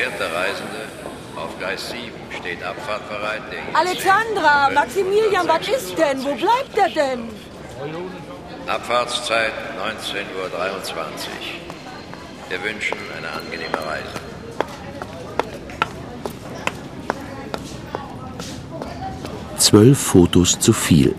[0.00, 0.88] Verehrter Reisende,
[1.36, 2.00] auf Gleis 7
[2.40, 3.42] steht Abfahrt bereit.
[3.74, 6.24] Alexandra, Maximilian, was ist denn?
[6.24, 7.28] Wo bleibt er denn?
[8.66, 10.50] Abfahrtszeit 19.23 Uhr.
[12.48, 14.20] Wir wünschen eine angenehme Reise.
[19.58, 21.14] Zwölf Fotos zu viel.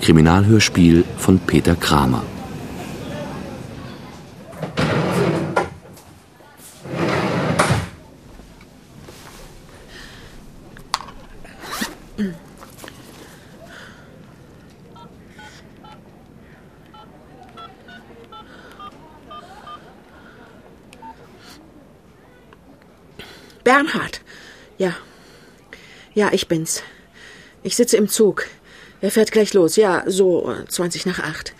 [0.00, 2.24] Kriminalhörspiel von Peter Kramer.
[23.70, 24.20] Bernhard.
[24.78, 24.94] Ja.
[26.14, 26.82] Ja, ich bin's.
[27.62, 28.46] Ich sitze im Zug.
[29.00, 29.76] Er fährt gleich los.
[29.76, 31.54] Ja, so 20 nach acht.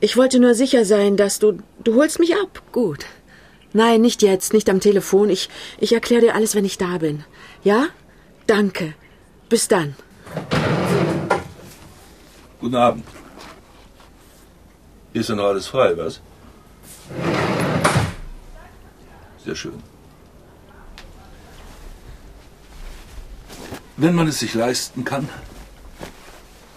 [0.00, 1.58] Ich wollte nur sicher sein, dass du.
[1.82, 2.62] Du holst mich ab.
[2.72, 3.06] Gut.
[3.72, 5.28] Nein, nicht jetzt, nicht am Telefon.
[5.28, 7.24] Ich, ich erkläre dir alles, wenn ich da bin.
[7.64, 7.88] Ja?
[8.46, 8.94] Danke.
[9.48, 9.94] Bis dann.
[12.60, 13.04] Guten Abend.
[15.12, 16.20] Ist denn alles frei, was?
[19.44, 19.82] Sehr schön.
[23.98, 25.28] Wenn man es sich leisten kann,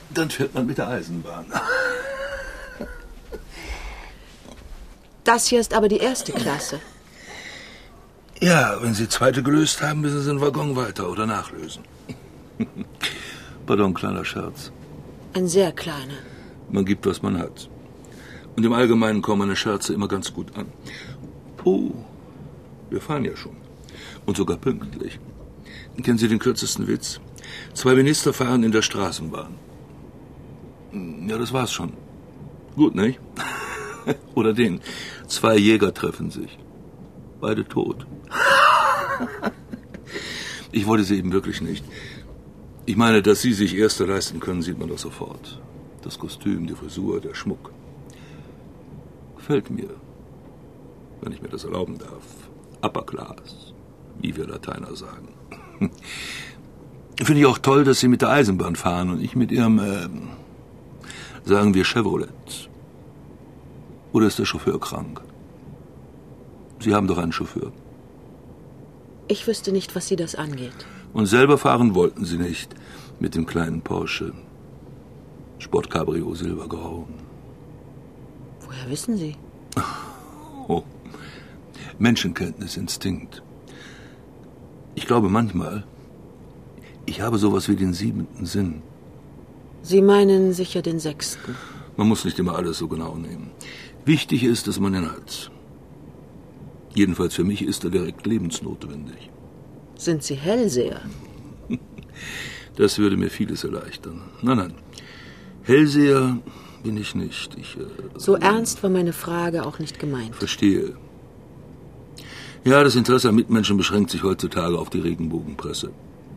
[0.09, 1.45] dann fährt man mit der Eisenbahn.
[5.23, 6.80] Das hier ist aber die erste Klasse.
[8.42, 11.83] Ja, wenn Sie zweite gelöst haben, müssen Sie den Waggon weiter oder nachlösen.
[13.67, 14.72] Pardon, kleiner Scherz.
[15.33, 16.17] Ein sehr kleiner.
[16.72, 17.69] Man gibt, was man hat.
[18.55, 20.66] Und im Allgemeinen kommen meine Scherze immer ganz gut an.
[21.64, 21.92] Oh,
[22.89, 23.55] wir fahren ja schon.
[24.25, 25.19] Und sogar pünktlich.
[26.03, 27.20] Kennen Sie den kürzesten Witz?
[27.73, 29.56] Zwei Minister fahren in der Straßenbahn.
[31.28, 31.94] Ja, das war's schon.
[32.75, 33.20] Gut, nicht?
[34.36, 34.81] Oder den.
[35.28, 36.58] Zwei Jäger treffen sich.
[37.39, 38.06] Beide tot.
[40.73, 41.83] Ich wollte sie eben wirklich nicht.
[42.86, 45.61] Ich meine, dass Sie sich Erste leisten können, sieht man doch sofort.
[46.02, 47.73] Das Kostüm, die Frisur, der Schmuck.
[49.36, 49.89] Gefällt mir,
[51.20, 52.23] wenn ich mir das erlauben darf.
[52.82, 53.73] Upper Class,
[54.21, 55.27] wie wir Lateiner sagen.
[57.23, 60.09] Finde ich auch toll, dass Sie mit der Eisenbahn fahren und ich mit Ihrem, äh,
[61.43, 62.69] sagen wir, Chevrolet.
[64.11, 65.21] Oder ist der Chauffeur krank?
[66.80, 67.71] Sie haben doch einen Chauffeur.
[69.27, 70.86] Ich wüsste nicht, was Sie das angeht.
[71.14, 72.73] Und selber fahren wollten Sie nicht
[73.19, 74.33] mit dem kleinen Porsche.
[75.59, 77.08] Sportcabrio Silbergrau.
[78.61, 79.36] Woher wissen Sie?
[80.67, 80.83] Oh.
[81.98, 83.42] Menschenkenntnis, Instinkt.
[84.96, 85.84] Ich glaube manchmal,
[87.06, 88.82] ich habe sowas wie den siebenten Sinn.
[89.82, 91.56] Sie meinen sicher den sechsten.
[91.98, 93.52] Man muss nicht immer alles so genau nehmen.
[94.06, 95.52] Wichtig ist, dass man ihn hat.
[96.94, 99.30] Jedenfalls für mich ist er direkt lebensnotwendig.
[99.98, 101.02] Sind Sie Hellseher?
[102.78, 104.22] Das würde mir vieles erleichtern.
[104.42, 104.73] Nein, nein.
[105.64, 106.38] Hellseher
[106.84, 107.56] bin ich nicht.
[107.60, 107.82] Ich, äh,
[108.16, 110.36] So ernst war meine Frage auch nicht gemeint.
[110.38, 110.96] Verstehe.
[112.64, 115.89] Ja, das Interesse an Mitmenschen beschränkt sich heutzutage auf die Regenbogenpresse.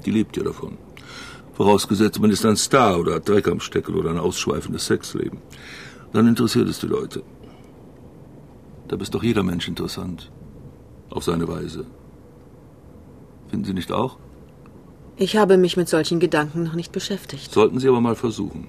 [0.07, 0.79] Die lebt ja davon.
[1.53, 5.39] Vorausgesetzt, man ist ein Star oder hat Dreck am Steckel oder ein ausschweifendes Sexleben.
[6.13, 7.23] Dann interessiert es die Leute.
[8.89, 10.31] Da ist doch jeder Mensch interessant.
[11.11, 11.85] Auf seine Weise.
[13.49, 14.17] Finden Sie nicht auch?
[15.17, 17.53] Ich habe mich mit solchen Gedanken noch nicht beschäftigt.
[17.53, 18.67] Sollten Sie aber mal versuchen.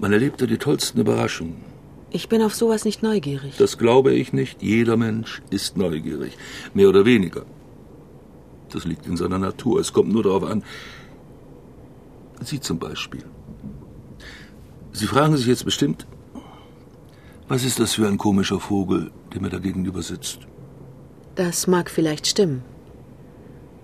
[0.00, 1.67] Man erlebt da die tollsten Überraschungen.
[2.10, 3.56] Ich bin auf sowas nicht neugierig.
[3.58, 4.62] Das glaube ich nicht.
[4.62, 6.36] Jeder Mensch ist neugierig.
[6.74, 7.44] Mehr oder weniger.
[8.70, 9.80] Das liegt in seiner Natur.
[9.80, 10.62] Es kommt nur darauf an.
[12.40, 13.24] Sie zum Beispiel.
[14.92, 16.06] Sie fragen sich jetzt bestimmt,
[17.46, 20.40] was ist das für ein komischer Vogel, der mir da gegenüber sitzt?
[21.34, 22.62] Das mag vielleicht stimmen.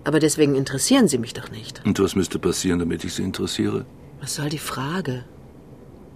[0.03, 1.83] Aber deswegen interessieren Sie mich doch nicht.
[1.85, 3.85] Und was müsste passieren, damit ich Sie interessiere?
[4.21, 5.25] Was soll die Frage?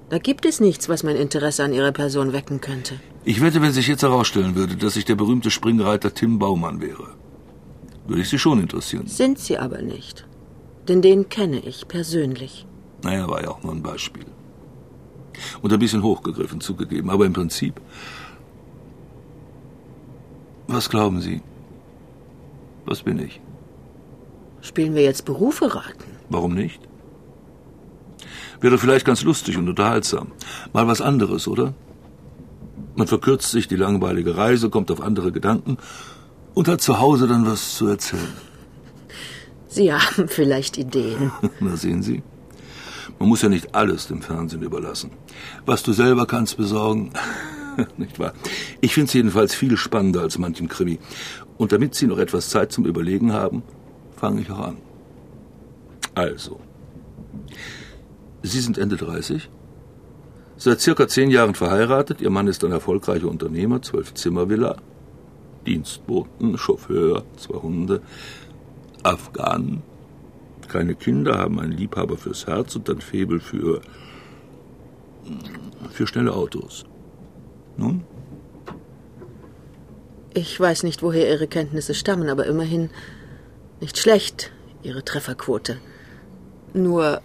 [0.09, 2.99] Da gibt es nichts, was mein Interesse an Ihrer Person wecken könnte.
[3.25, 7.09] Ich wette, wenn sich jetzt herausstellen würde, dass ich der berühmte Springreiter Tim Baumann wäre,
[8.07, 9.05] würde ich Sie schon interessieren.
[9.05, 10.25] Sind Sie aber nicht.
[10.87, 12.65] Denn den kenne ich persönlich.
[13.03, 14.25] Naja, war ja auch nur ein Beispiel.
[15.61, 17.79] Und ein bisschen hochgegriffen zugegeben, aber im Prinzip.
[20.67, 21.41] Was glauben Sie?
[22.85, 23.39] Was bin ich?
[24.61, 26.17] Spielen wir jetzt Berufe raten?
[26.29, 26.88] Warum nicht?
[28.61, 30.31] Wäre vielleicht ganz lustig und unterhaltsam.
[30.73, 31.73] Mal was anderes, oder?
[32.95, 35.77] Man verkürzt sich die langweilige Reise, kommt auf andere Gedanken
[36.53, 38.33] und hat zu Hause dann was zu erzählen.
[39.67, 41.31] Sie haben vielleicht Ideen.
[41.59, 42.23] Na sehen Sie.
[43.17, 45.11] Man muss ja nicht alles dem Fernsehen überlassen.
[45.65, 47.11] Was du selber kannst besorgen,
[47.97, 48.33] Nicht wahr?
[48.81, 50.99] Ich finde es jedenfalls viel spannender als manchem Krimi.
[51.57, 53.63] Und damit Sie noch etwas Zeit zum Überlegen haben,
[54.15, 54.77] fange ich auch an.
[56.15, 56.59] Also,
[58.41, 59.49] Sie sind Ende 30?
[60.57, 62.21] Seit circa zehn Jahren verheiratet.
[62.21, 64.77] Ihr Mann ist ein erfolgreicher Unternehmer, zwölf Zimmervilla,
[65.65, 68.01] Dienstboten, Chauffeur, zwei Hunde,
[69.03, 69.83] Afghanen,
[70.67, 73.81] keine Kinder, haben einen Liebhaber fürs Herz und ein Febel für
[75.91, 76.85] für schnelle Autos.
[77.77, 78.03] Nun?
[80.33, 82.89] Ich weiß nicht, woher Ihre Kenntnisse stammen, aber immerhin
[83.81, 84.51] nicht schlecht,
[84.83, 85.77] Ihre Trefferquote.
[86.73, 87.21] Nur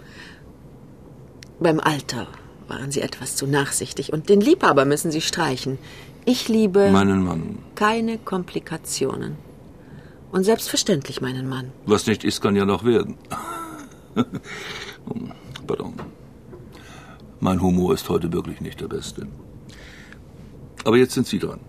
[1.61, 2.27] beim Alter
[2.69, 5.79] waren Sie etwas zu nachsichtig und den Liebhaber müssen Sie streichen.
[6.25, 7.59] Ich liebe Meinen Mann.
[7.75, 9.37] keine Komplikationen.
[10.33, 11.71] Und selbstverständlich meinen Mann.
[11.87, 13.17] Was nicht ist, kann ja noch werden.
[15.67, 15.95] Pardon.
[17.41, 19.29] Mein Humor ist heute wirklich nicht der beste.
[20.85, 21.61] Aber jetzt sind Sie dran.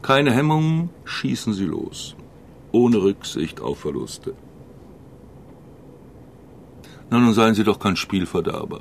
[0.00, 2.14] Keine Hemmungen, schießen Sie los.
[2.72, 4.34] Ohne Rücksicht auf Verluste.
[7.14, 8.80] Na, nun seien Sie doch kein Spielverderber.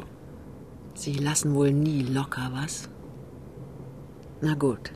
[0.95, 2.89] Sie lassen wohl nie locker, was?
[4.41, 4.91] Na gut.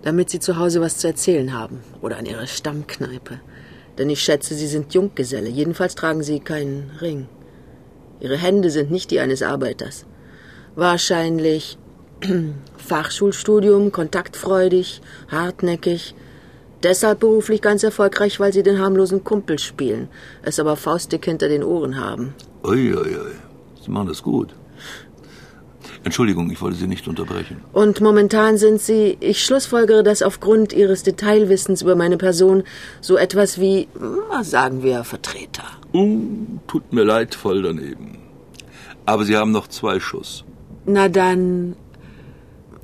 [0.00, 1.80] Damit Sie zu Hause was zu erzählen haben.
[2.00, 3.40] Oder an Ihrer Stammkneipe.
[3.98, 5.50] Denn ich schätze, Sie sind Junggeselle.
[5.50, 7.28] Jedenfalls tragen Sie keinen Ring.
[8.20, 10.06] Ihre Hände sind nicht die eines Arbeiters.
[10.74, 11.76] Wahrscheinlich
[12.78, 16.14] Fachschulstudium, kontaktfreudig, hartnäckig.
[16.82, 20.08] Deshalb beruflich ganz erfolgreich, weil Sie den harmlosen Kumpel spielen,
[20.42, 22.34] es aber faustdick hinter den Ohren haben.
[22.64, 23.32] Uiuiui, ui, ui.
[23.84, 24.54] Sie machen das gut.
[26.04, 27.62] Entschuldigung, ich wollte Sie nicht unterbrechen.
[27.72, 32.64] Und momentan sind Sie, ich schlussfolgere das aufgrund Ihres Detailwissens über meine Person,
[33.00, 33.88] so etwas wie,
[34.42, 35.64] sagen wir, Vertreter.
[35.94, 38.18] Uh, tut mir leid, voll daneben.
[39.06, 40.44] Aber Sie haben noch zwei Schuss.
[40.86, 41.76] Na dann,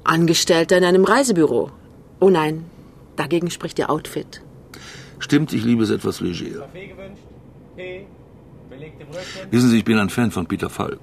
[0.05, 1.71] Angestellter in einem Reisebüro.
[2.21, 2.65] Oh nein,
[3.19, 4.43] dagegen spricht Ihr Outfit.
[5.19, 6.69] Stimmt, ich liebe es etwas leger.
[9.51, 11.01] Wissen Sie, ich bin ein Fan von Peter Falk.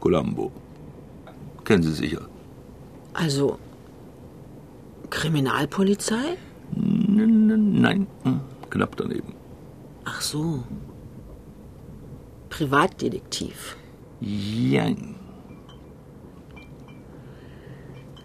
[0.00, 0.52] Columbo.
[1.64, 2.28] Kennen Sie sicher.
[3.14, 3.58] Also,
[5.10, 6.36] Kriminalpolizei?
[6.74, 8.40] Nein, hm,
[8.70, 9.34] knapp daneben.
[10.04, 10.64] Ach so.
[12.48, 13.76] Privatdetektiv.
[14.20, 15.14] Jein.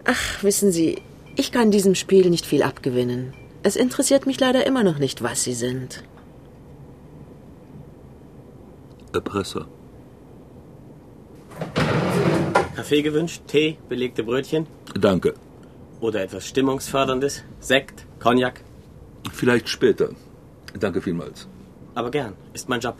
[0.05, 1.01] Ach, wissen Sie,
[1.37, 3.33] ich kann diesem Spiel nicht viel abgewinnen.
[3.63, 6.03] Es interessiert mich leider immer noch nicht, was Sie sind.
[9.13, 9.67] Erpresser.
[12.75, 15.33] Kaffee gewünscht, Tee, belegte Brötchen Danke.
[15.99, 18.63] oder etwas Stimmungsförderndes, Sekt, Cognac.
[19.31, 20.09] Vielleicht später.
[20.79, 21.47] Danke vielmals.
[21.95, 22.97] Aber gern, ist mein Job.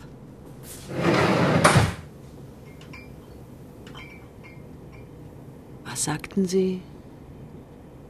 [5.84, 6.80] Was sagten Sie?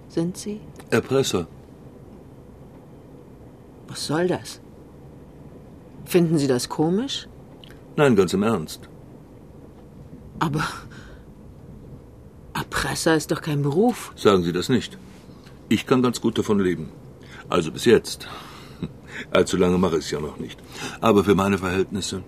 [0.09, 0.61] Sind Sie?
[0.91, 1.47] Erpresser.
[3.89, 4.61] Was soll das?
[6.05, 7.29] Finden Sie das komisch?
[7.97, 8.89] Nein, ganz im Ernst.
[10.39, 10.65] Aber
[12.55, 14.13] Erpresser ist doch kein Beruf.
[14.17, 14.99] Sagen Sie das nicht.
[15.69, 16.91] Ich kann ganz gut davon leben.
[17.49, 18.29] Also bis jetzt.
[19.31, 20.59] Allzu lange mache ich es ja noch nicht.
[21.01, 22.23] Aber für meine Verhältnisse.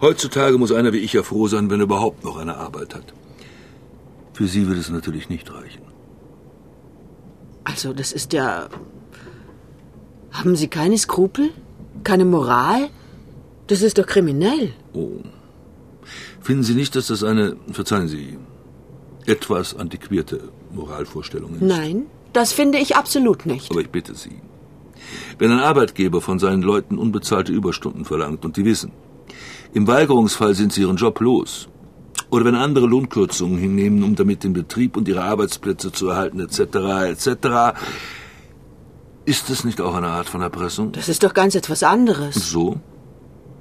[0.00, 3.12] Heutzutage muss einer wie ich ja froh sein, wenn er überhaupt noch eine Arbeit hat.
[4.34, 5.82] Für Sie wird es natürlich nicht reichen.
[7.66, 8.68] Also, das ist ja.
[10.30, 11.50] Haben Sie keine Skrupel?
[12.04, 12.88] Keine Moral?
[13.66, 14.72] Das ist doch kriminell.
[14.92, 15.20] Oh.
[16.40, 18.38] Finden Sie nicht, dass das eine, verzeihen Sie,
[19.26, 21.62] etwas antiquierte Moralvorstellung ist?
[21.62, 23.70] Nein, das finde ich absolut nicht.
[23.72, 24.40] Aber ich bitte Sie.
[25.38, 28.92] Wenn ein Arbeitgeber von seinen Leuten unbezahlte Überstunden verlangt und die wissen,
[29.72, 31.68] im Weigerungsfall sind sie ihren Job los,
[32.30, 36.58] oder wenn andere Lohnkürzungen hinnehmen, um damit den Betrieb und ihre Arbeitsplätze zu erhalten, etc.,
[37.10, 37.78] etc.,
[39.24, 40.92] ist das nicht auch eine Art von Erpressung?
[40.92, 42.50] Das ist doch ganz etwas anderes.
[42.50, 42.80] So?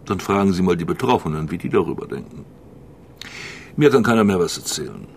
[0.05, 2.45] Dann fragen Sie mal die Betroffenen, wie die darüber denken.
[3.75, 5.07] Mir kann keiner mehr was erzählen.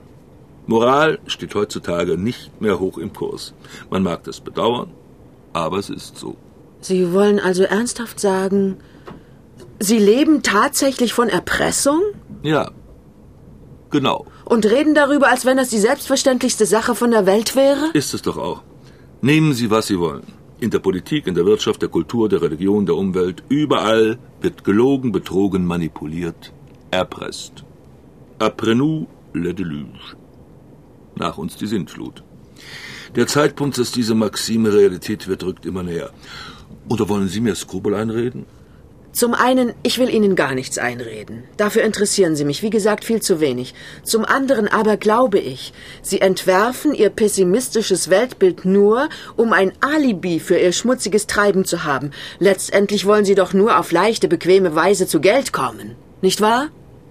[0.66, 3.54] Moral steht heutzutage nicht mehr hoch im Kurs.
[3.90, 4.90] Man mag das bedauern,
[5.52, 6.36] aber es ist so.
[6.80, 8.78] Sie wollen also ernsthaft sagen,
[9.80, 12.00] Sie leben tatsächlich von Erpressung?
[12.42, 12.70] Ja,
[13.90, 14.26] genau.
[14.44, 17.90] Und reden darüber, als wenn das die selbstverständlichste Sache von der Welt wäre?
[17.94, 18.62] Ist es doch auch.
[19.20, 20.24] Nehmen Sie, was Sie wollen.
[20.60, 25.12] In der Politik, in der Wirtschaft, der Kultur, der Religion, der Umwelt, überall wird gelogen,
[25.12, 26.52] betrogen, manipuliert,
[26.90, 27.64] erpresst.
[28.38, 30.16] Après nous, le déluge.
[31.16, 32.22] Nach uns die Sintflut.
[33.16, 36.10] Der Zeitpunkt, dass diese Maxime Realität wird, rückt immer näher.
[36.88, 38.46] Oder wollen Sie mir Skrupel einreden?
[39.18, 41.42] Zum einen, ich will Ihnen gar nichts einreden.
[41.56, 43.74] Dafür interessieren Sie mich, wie gesagt, viel zu wenig.
[44.04, 45.72] Zum anderen aber glaube ich,
[46.02, 52.12] Sie entwerfen Ihr pessimistisches Weltbild nur, um ein Alibi für Ihr schmutziges Treiben zu haben.
[52.38, 55.96] Letztendlich wollen Sie doch nur auf leichte, bequeme Weise zu Geld kommen.
[56.22, 56.68] Nicht wahr?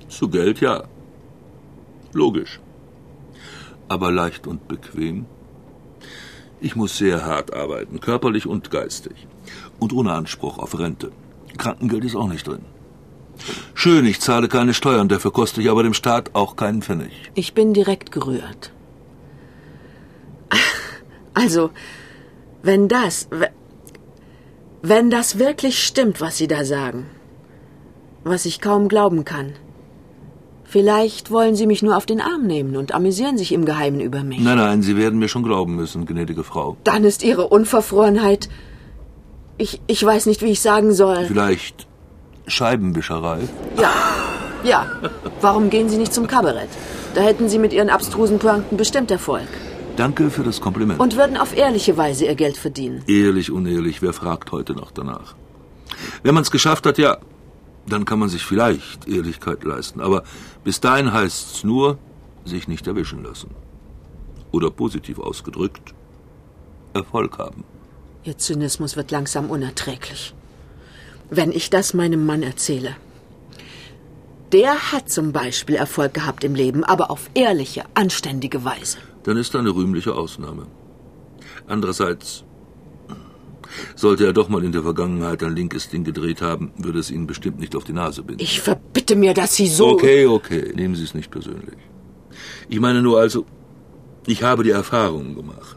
[0.07, 0.85] Zu Geld ja.
[2.13, 2.61] Logisch.
[3.89, 5.25] Aber leicht und bequem?
[6.61, 9.27] Ich muss sehr hart arbeiten, körperlich und geistig.
[9.77, 11.11] Und ohne Anspruch auf Rente.
[11.57, 12.61] Krankengeld ist auch nicht drin.
[13.73, 17.11] Schön, ich zahle keine Steuern, dafür koste ich aber dem Staat auch keinen Pfennig.
[17.35, 18.71] Ich bin direkt gerührt.
[21.33, 21.69] Also,
[22.63, 23.27] wenn das,
[24.81, 27.05] wenn das wirklich stimmt, was Sie da sagen,
[28.23, 29.53] was ich kaum glauben kann,
[30.63, 34.23] vielleicht wollen Sie mich nur auf den Arm nehmen und amüsieren sich im Geheimen über
[34.23, 34.39] mich.
[34.39, 36.75] Nein, nein, Sie werden mir schon glauben müssen, gnädige Frau.
[36.83, 38.49] Dann ist Ihre Unverfrorenheit
[39.57, 41.25] ich, ich weiß nicht, wie ich sagen soll.
[41.25, 41.87] Vielleicht
[42.47, 43.39] Scheibenwischerei?
[43.79, 43.93] Ja,
[44.63, 44.85] ja.
[45.41, 46.69] Warum gehen Sie nicht zum Kabarett?
[47.15, 49.47] Da hätten Sie mit Ihren abstrusen Pointen bestimmt Erfolg.
[49.95, 50.99] Danke für das Kompliment.
[50.99, 53.03] Und würden auf ehrliche Weise Ihr Geld verdienen.
[53.07, 55.35] Ehrlich, unehrlich, wer fragt heute noch danach?
[56.21, 57.17] Wenn man es geschafft hat, ja,
[57.87, 60.01] dann kann man sich vielleicht Ehrlichkeit leisten.
[60.01, 60.23] Aber
[60.63, 61.97] bis dahin heißt es nur,
[62.45, 63.49] sich nicht erwischen lassen.
[64.51, 65.93] Oder positiv ausgedrückt,
[66.93, 67.63] Erfolg haben.
[68.27, 70.33] Ihr Zynismus wird langsam unerträglich.
[71.29, 72.97] Wenn ich das meinem Mann erzähle.
[74.51, 78.97] Der hat zum Beispiel Erfolg gehabt im Leben, aber auf ehrliche, anständige Weise.
[79.23, 80.67] Dann ist er eine rühmliche Ausnahme.
[81.67, 82.43] Andererseits,
[83.95, 87.27] sollte er doch mal in der Vergangenheit ein linkes Ding gedreht haben, würde es Ihnen
[87.27, 88.43] bestimmt nicht auf die Nase binden.
[88.43, 89.87] Ich verbitte mir, dass Sie so.
[89.87, 91.77] Okay, okay, nehmen Sie es nicht persönlich.
[92.67, 93.45] Ich meine nur also,
[94.25, 95.76] ich habe die Erfahrung gemacht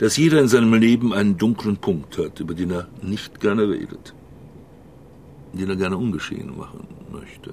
[0.00, 4.14] dass jeder in seinem Leben einen dunklen Punkt hat, über den er nicht gerne redet,
[5.52, 7.52] den er gerne ungeschehen machen möchte.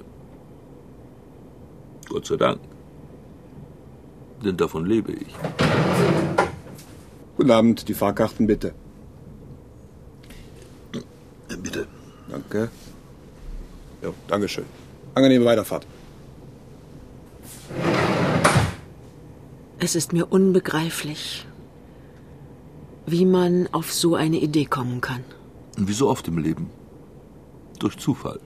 [2.08, 2.60] Gott sei Dank.
[4.46, 5.36] Denn davon lebe ich.
[7.36, 8.74] Guten Abend, die Fahrkarten bitte.
[11.50, 11.86] Bitte.
[12.30, 12.70] Danke.
[14.02, 14.66] Ja, Dankeschön.
[15.16, 15.86] Angenehme Weiterfahrt.
[19.80, 21.46] Es ist mir unbegreiflich,
[23.08, 25.24] wie man auf so eine Idee kommen kann.
[25.78, 26.70] Wie so oft im Leben.
[27.80, 28.40] Durch Zufall.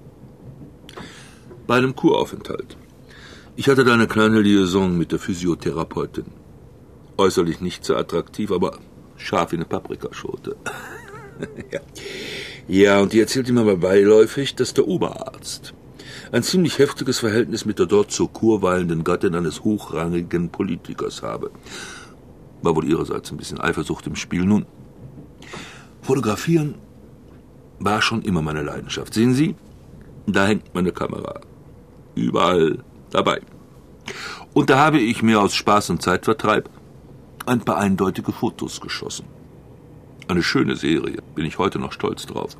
[1.65, 2.77] Bei einem Kuraufenthalt.
[3.55, 6.25] Ich hatte da eine kleine Liaison mit der Physiotherapeutin.
[7.17, 8.77] Äußerlich nicht sehr attraktiv, aber
[9.17, 10.55] scharf wie eine Paprikaschote.
[11.71, 11.79] ja.
[12.67, 15.73] ja, und die erzählte mir mal beiläufig, dass der Oberarzt
[16.31, 21.51] ein ziemlich heftiges Verhältnis mit der dort zur Kur weilenden Gattin eines hochrangigen Politikers habe.
[22.61, 24.45] War wohl ihrerseits ein bisschen Eifersucht im Spiel.
[24.45, 24.65] Nun,
[26.01, 26.75] fotografieren
[27.79, 29.13] war schon immer meine Leidenschaft.
[29.13, 29.55] Sehen Sie,
[30.27, 31.41] da hängt meine Kamera.
[32.15, 33.41] Überall dabei.
[34.53, 36.69] Und da habe ich mir aus Spaß und Zeitvertreib
[37.45, 39.25] ein paar eindeutige Fotos geschossen.
[40.27, 42.55] Eine schöne Serie, bin ich heute noch stolz drauf.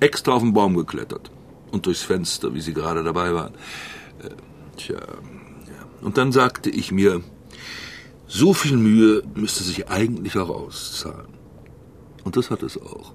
[0.00, 1.30] Extra auf den Baum geklettert
[1.70, 3.54] und durchs Fenster, wie Sie gerade dabei waren.
[4.22, 4.30] Äh,
[4.76, 6.02] tja, ja.
[6.02, 7.22] Und dann sagte ich mir,
[8.28, 11.32] so viel Mühe müsste sich eigentlich auch auszahlen.
[12.24, 13.14] Und das hat es auch.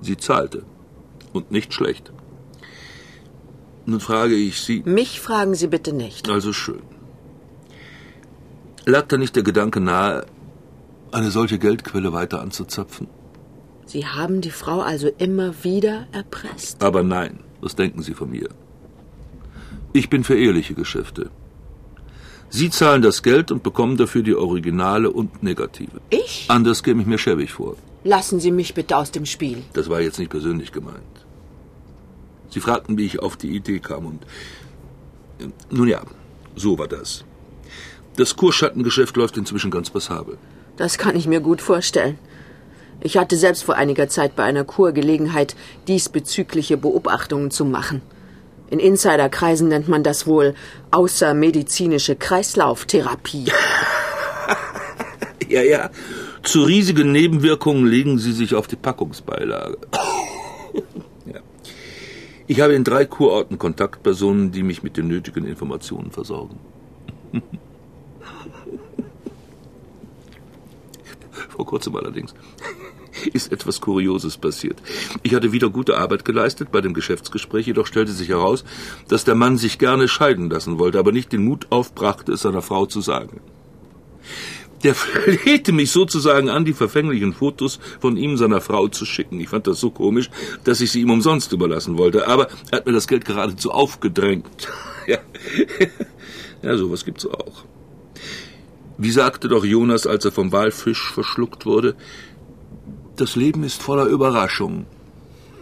[0.00, 0.64] Sie zahlte.
[1.32, 2.12] Und nicht schlecht.
[3.86, 4.82] Nun frage ich Sie.
[4.84, 6.28] Mich fragen Sie bitte nicht.
[6.28, 6.82] Also schön.
[8.84, 10.26] Lag da nicht der Gedanke nahe,
[11.12, 13.06] eine solche Geldquelle weiter anzuzapfen?
[13.86, 16.82] Sie haben die Frau also immer wieder erpresst.
[16.82, 18.48] Aber nein, was denken Sie von mir?
[19.92, 21.30] Ich bin für ehrliche Geschäfte.
[22.50, 26.00] Sie zahlen das Geld und bekommen dafür die Originale und Negative.
[26.10, 26.46] Ich?
[26.48, 27.76] Anders käme ich mir schäbig vor.
[28.04, 29.62] Lassen Sie mich bitte aus dem Spiel.
[29.74, 31.26] Das war jetzt nicht persönlich gemeint.
[32.50, 34.22] Sie fragten, wie ich auf die Idee kam und.
[35.38, 36.02] Äh, nun ja,
[36.56, 37.24] so war das.
[38.16, 40.38] Das Kurschattengeschäft läuft inzwischen ganz passabel.
[40.76, 42.18] Das kann ich mir gut vorstellen.
[43.00, 45.54] Ich hatte selbst vor einiger Zeit bei einer Kur Gelegenheit,
[45.86, 48.02] diesbezügliche Beobachtungen zu machen.
[48.70, 50.54] In Insiderkreisen nennt man das wohl
[50.90, 53.46] außermedizinische Kreislauftherapie.
[55.48, 55.88] ja, ja.
[56.42, 59.78] Zu riesigen Nebenwirkungen legen Sie sich auf die Packungsbeilage.
[61.26, 61.40] ja.
[62.46, 66.58] Ich habe in drei Kurorten Kontaktpersonen, die mich mit den nötigen Informationen versorgen.
[71.48, 72.34] Vor kurzem allerdings
[73.32, 74.80] ist etwas Kurioses passiert.
[75.22, 78.64] Ich hatte wieder gute Arbeit geleistet bei dem Geschäftsgespräch, jedoch stellte sich heraus,
[79.08, 82.62] dass der Mann sich gerne scheiden lassen wollte, aber nicht den Mut aufbrachte, es seiner
[82.62, 83.40] Frau zu sagen.
[84.84, 89.40] Der flehte mich sozusagen an, die verfänglichen Fotos von ihm seiner Frau zu schicken.
[89.40, 90.30] Ich fand das so komisch,
[90.64, 92.28] dass ich sie ihm umsonst überlassen wollte.
[92.28, 94.68] Aber er hat mir das Geld geradezu aufgedrängt.
[95.08, 95.18] ja.
[96.62, 97.64] ja, sowas gibt's auch.
[99.00, 101.94] Wie sagte doch Jonas, als er vom Walfisch verschluckt wurde,
[103.20, 104.86] das Leben ist voller Überraschungen.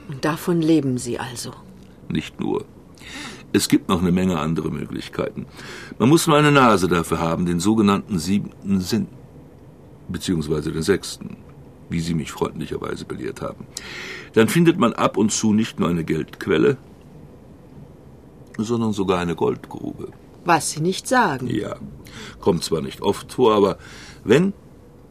[0.09, 1.53] Und davon leben Sie also.
[2.09, 2.65] Nicht nur.
[3.53, 5.47] Es gibt noch eine Menge andere Möglichkeiten.
[5.99, 9.09] Man muss nur eine Nase dafür haben, den sogenannten siebten Sinn.
[10.09, 11.37] Beziehungsweise den sechsten,
[11.89, 13.67] wie Sie mich freundlicherweise belehrt haben.
[14.35, 16.77] Dann findet man ab und zu nicht nur eine Geldquelle,
[18.59, 20.09] sondern sogar eine Goldgrube.
[20.45, 21.49] Was Sie nicht sagen.
[21.49, 21.77] Ja,
[22.41, 23.79] kommt zwar nicht oft vor, aber
[24.23, 24.53] wenn,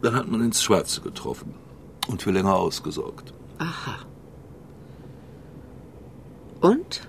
[0.02, 1.65] dann hat man ins Schwarze getroffen
[2.08, 3.34] und für länger ausgesorgt.
[3.58, 3.98] Aha.
[6.62, 7.08] Und?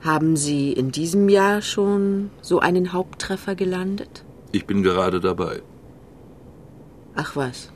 [0.00, 4.24] Haben Sie in diesem Jahr schon so einen Haupttreffer gelandet?
[4.50, 5.62] Ich bin gerade dabei.
[7.14, 7.70] Ach was.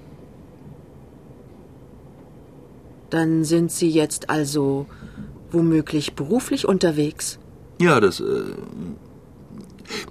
[3.10, 4.86] Dann sind Sie jetzt also
[5.50, 7.38] womöglich beruflich unterwegs?
[7.80, 8.42] Ja, das, äh,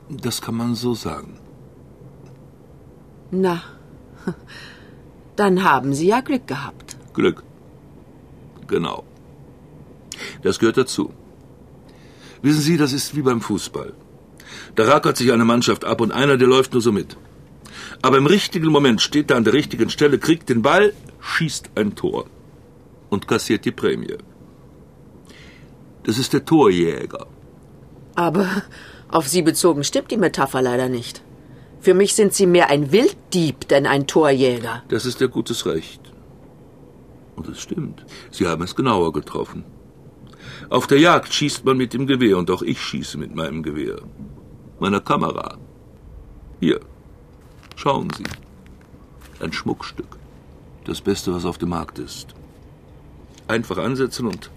[0.10, 1.38] das kann man so sagen.
[3.32, 3.62] Na,
[5.36, 6.98] dann haben Sie ja Glück gehabt.
[7.14, 7.44] Glück.
[8.68, 9.04] Genau.
[10.44, 11.14] Das gehört dazu.
[12.42, 13.94] Wissen Sie, das ist wie beim Fußball.
[14.76, 17.18] Da rackert sich eine Mannschaft ab und einer, der läuft nur so mit.
[18.02, 21.96] Aber im richtigen Moment steht er an der richtigen Stelle, kriegt den Ball, schießt ein
[21.96, 22.26] Tor
[23.10, 24.18] und kassiert die Prämie.
[26.04, 27.26] Das ist der Torjäger.
[28.16, 28.48] Aber
[29.10, 31.24] auf Sie bezogen stimmt die Metapher leider nicht.
[31.86, 34.82] Für mich sind Sie mehr ein Wilddieb denn ein Torjäger.
[34.88, 36.02] Das ist Ihr gutes Recht.
[37.36, 38.04] Und es stimmt.
[38.32, 39.64] Sie haben es genauer getroffen.
[40.72, 43.98] Auf der Jagd schießt man mit dem Gewehr und auch ich schieße mit meinem Gewehr.
[44.80, 45.60] Meiner Kamera.
[46.60, 46.80] Hier.
[47.76, 48.24] Schauen Sie.
[49.40, 50.18] Ein Schmuckstück.
[50.86, 52.30] Das Beste, was auf dem Markt ist.
[53.48, 54.50] Einfach ansetzen und.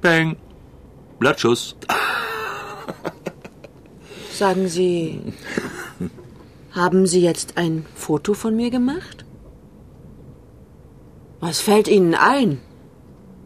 [0.00, 0.36] Bang!
[1.20, 1.76] Blattschuss.
[4.32, 5.22] Sagen Sie,
[6.76, 9.24] haben Sie jetzt ein Foto von mir gemacht?
[11.40, 12.60] Was fällt Ihnen ein?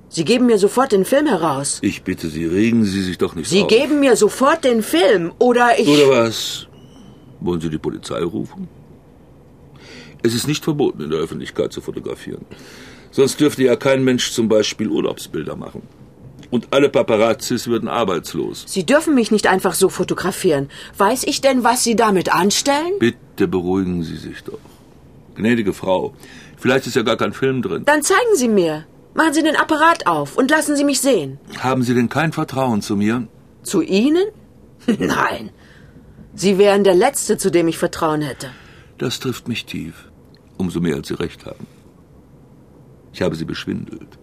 [0.08, 1.78] Sie geben mir sofort den Film heraus.
[1.82, 3.68] Ich bitte Sie, regen Sie sich doch nicht Sie auf.
[3.68, 5.88] geben mir sofort den Film, oder ich.
[5.88, 6.66] Oder was?
[7.40, 8.68] Wollen Sie die Polizei rufen?
[10.22, 12.44] Es ist nicht verboten, in der Öffentlichkeit zu fotografieren.
[13.12, 15.82] Sonst dürfte ja kein Mensch zum Beispiel Urlaubsbilder machen.
[16.50, 18.64] Und alle Paparazzis würden arbeitslos.
[18.66, 20.68] Sie dürfen mich nicht einfach so fotografieren.
[20.98, 22.92] Weiß ich denn, was Sie damit anstellen?
[22.98, 24.58] Bitte beruhigen Sie sich doch.
[25.36, 26.12] Gnädige Frau,
[26.58, 27.84] vielleicht ist ja gar kein Film drin.
[27.84, 28.84] Dann zeigen Sie mir.
[29.14, 31.38] Machen Sie den Apparat auf und lassen Sie mich sehen.
[31.58, 33.26] Haben Sie denn kein Vertrauen zu mir?
[33.62, 34.24] Zu Ihnen?
[34.98, 35.50] Nein.
[36.34, 38.50] Sie wären der Letzte, zu dem ich Vertrauen hätte.
[38.98, 40.10] Das trifft mich tief.
[40.58, 41.66] Umso mehr, als Sie recht haben.
[43.12, 44.19] Ich habe Sie beschwindelt.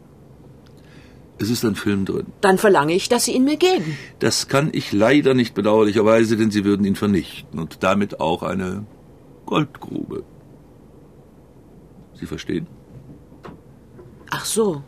[1.40, 2.28] Es ist ein Film drin.
[2.42, 3.98] Dann verlange ich, dass Sie ihn mir geben.
[4.20, 8.86] Das kann ich leider nicht bedauerlicherweise, denn Sie würden ihn vernichten und damit auch eine
[9.46, 10.24] Goldgrube.
[12.16, 12.68] Sie verstehen?
[14.32, 14.84] Ach so.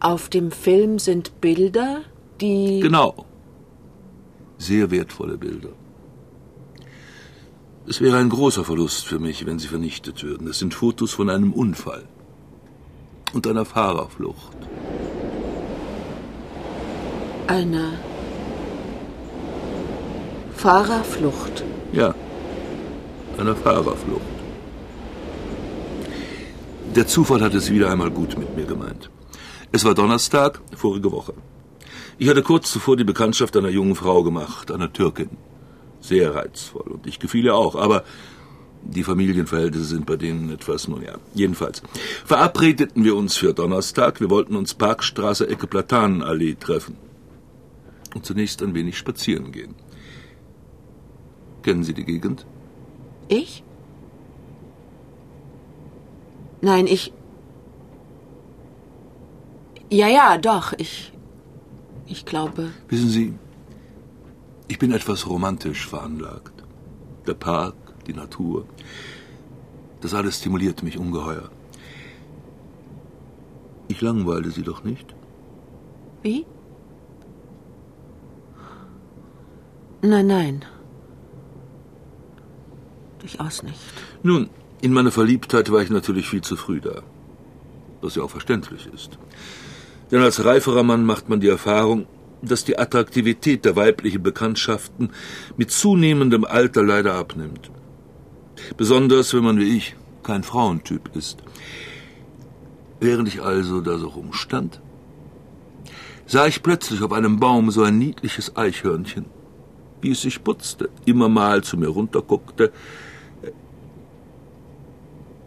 [0.00, 2.02] Auf dem Film sind Bilder,
[2.40, 2.80] die.
[2.80, 3.26] Genau.
[4.56, 5.70] Sehr wertvolle Bilder.
[7.86, 10.46] Es wäre ein großer Verlust für mich, wenn sie vernichtet würden.
[10.46, 12.08] Es sind Fotos von einem Unfall
[13.32, 14.56] und einer Fahrerflucht.
[17.46, 17.92] Einer
[20.56, 21.64] Fahrerflucht.
[21.92, 22.14] Ja,
[23.38, 24.22] einer Fahrerflucht.
[26.94, 29.10] Der Zufall hat es wieder einmal gut mit mir gemeint.
[29.72, 31.32] Es war Donnerstag, vorige Woche.
[32.18, 35.30] Ich hatte kurz zuvor die Bekanntschaft einer jungen Frau gemacht, einer Türkin.
[36.00, 38.04] Sehr reizvoll und ich gefiel ihr auch, aber
[38.84, 41.82] die Familienverhältnisse sind bei denen etwas, nun ja, jedenfalls.
[42.24, 46.96] Verabredeten wir uns für Donnerstag, wir wollten uns Parkstraße Ecke Platanenallee treffen
[48.14, 49.74] und zunächst ein wenig spazieren gehen.
[51.62, 52.44] Kennen Sie die Gegend?
[53.28, 53.62] Ich?
[56.60, 57.12] Nein, ich.
[59.90, 61.12] Ja, ja, doch, ich.
[62.06, 62.70] Ich glaube.
[62.88, 63.34] Wissen Sie,
[64.68, 66.52] ich bin etwas romantisch veranlagt.
[67.26, 67.74] Der Park,
[68.06, 68.66] die Natur,
[70.00, 71.50] das alles stimuliert mich ungeheuer.
[73.88, 75.14] Ich langweile Sie doch nicht?
[76.22, 76.46] Wie?
[80.02, 80.64] Nein, nein.
[83.20, 83.78] Durchaus nicht.
[84.22, 87.02] Nun, in meiner Verliebtheit war ich natürlich viel zu früh da.
[88.00, 89.18] Was ja auch verständlich ist.
[90.10, 92.06] Denn als reiferer Mann macht man die Erfahrung,
[92.42, 95.10] dass die Attraktivität der weiblichen Bekanntschaften
[95.56, 97.70] mit zunehmendem Alter leider abnimmt.
[98.76, 101.38] Besonders wenn man wie ich kein Frauentyp ist.
[103.00, 104.80] Während ich also da so rumstand,
[106.26, 109.24] sah ich plötzlich auf einem Baum so ein niedliches Eichhörnchen,
[110.00, 112.72] wie es sich putzte, immer mal zu mir runterguckte.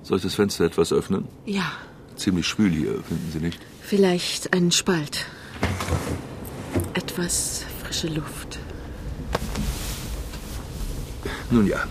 [0.03, 1.27] Soll ich das Fenster etwas öffnen?
[1.45, 1.71] Ja,
[2.15, 3.59] Ziemlich schwül hier, finden Sie nicht?
[3.81, 5.25] vielleicht einen Spalt.
[6.93, 8.57] Etwas frische Luft.
[11.51, 11.83] Nun ja.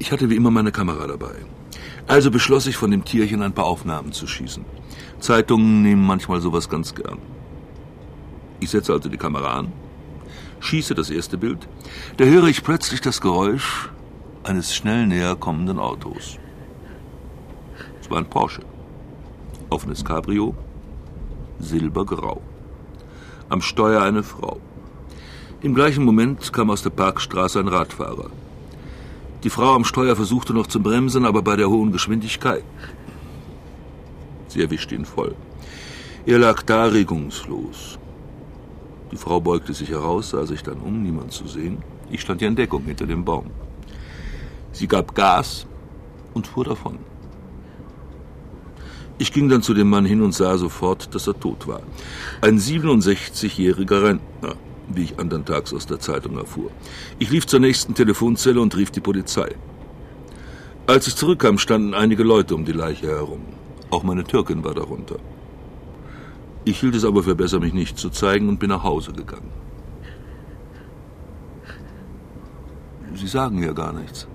[0.00, 1.34] Ich hatte wie immer meine Kamera dabei.
[2.06, 4.64] Also beschloss ich, von dem Tierchen ein paar Aufnahmen zu schießen.
[5.20, 7.18] Zeitungen nehmen manchmal sowas ganz gern.
[8.60, 9.72] Ich setze also die Kamera an,
[10.60, 11.68] schieße das erste Bild.
[12.16, 13.90] Da höre ich plötzlich das Geräusch
[14.42, 16.38] eines schnell näher kommenden Autos.
[18.00, 18.62] Es war ein Porsche.
[19.68, 20.54] Offenes Cabrio,
[21.58, 22.40] silbergrau.
[23.50, 24.60] Am Steuer eine Frau.
[25.60, 28.30] Im gleichen Moment kam aus der Parkstraße ein Radfahrer.
[29.42, 32.64] Die Frau am Steuer versuchte noch zu bremsen, aber bei der hohen Geschwindigkeit.
[34.48, 35.34] Sie erwischte ihn voll.
[36.26, 37.98] Er lag da regungslos.
[39.10, 41.78] Die Frau beugte sich heraus, sah sich dann um, niemand zu sehen.
[42.10, 43.50] Ich stand hier in Deckung hinter dem Baum.
[44.72, 45.66] Sie gab Gas
[46.34, 46.98] und fuhr davon.
[49.18, 51.82] Ich ging dann zu dem Mann hin und sah sofort, dass er tot war.
[52.40, 54.54] Ein 67-jähriger Rentner,
[54.96, 56.70] wie ich andern Tags aus der Zeitung erfuhr.
[57.18, 59.54] Ich lief zur nächsten Telefonzelle und rief die Polizei.
[60.86, 63.40] Als ich zurückkam, standen einige Leute um die Leiche herum.
[63.90, 65.16] Auch meine Türkin war darunter.
[66.64, 69.50] Ich hielt es aber für besser, mich nicht zu zeigen und bin nach Hause gegangen.
[73.14, 74.26] Sie sagen ja gar nichts.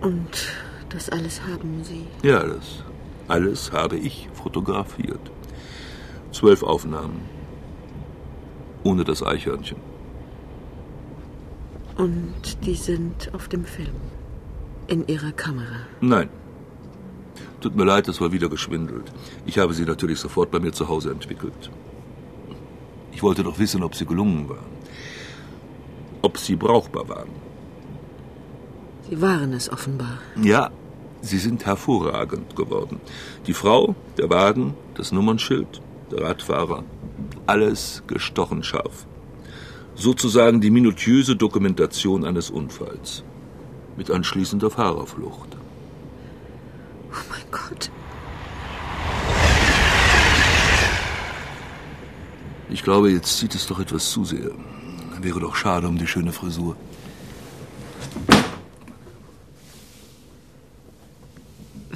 [0.00, 0.48] Und
[0.90, 2.06] das alles haben Sie.
[2.22, 2.84] Ja, das
[3.28, 5.30] alles habe ich fotografiert.
[6.32, 7.20] Zwölf Aufnahmen.
[8.84, 9.78] Ohne das Eichhörnchen.
[11.96, 13.96] Und die sind auf dem Film.
[14.86, 15.80] In Ihrer Kamera.
[16.00, 16.28] Nein.
[17.60, 19.12] Tut mir leid, es war wieder geschwindelt.
[19.44, 21.70] Ich habe sie natürlich sofort bei mir zu Hause entwickelt.
[23.12, 24.72] Ich wollte doch wissen, ob sie gelungen waren.
[26.22, 27.30] Ob sie brauchbar waren.
[29.10, 30.18] Sie waren es offenbar.
[30.40, 30.70] Ja,
[31.20, 33.00] sie sind hervorragend geworden.
[33.46, 36.84] Die Frau, der Wagen, das Nummernschild, der Radfahrer,
[37.46, 39.06] alles gestochen scharf.
[39.94, 43.24] Sozusagen die minutiöse Dokumentation eines Unfalls.
[43.96, 45.56] Mit anschließender Fahrerflucht.
[47.10, 47.90] Oh mein Gott.
[52.70, 54.50] Ich glaube, jetzt zieht es doch etwas zu sehr.
[55.20, 56.76] Wäre doch schade um die schöne Frisur.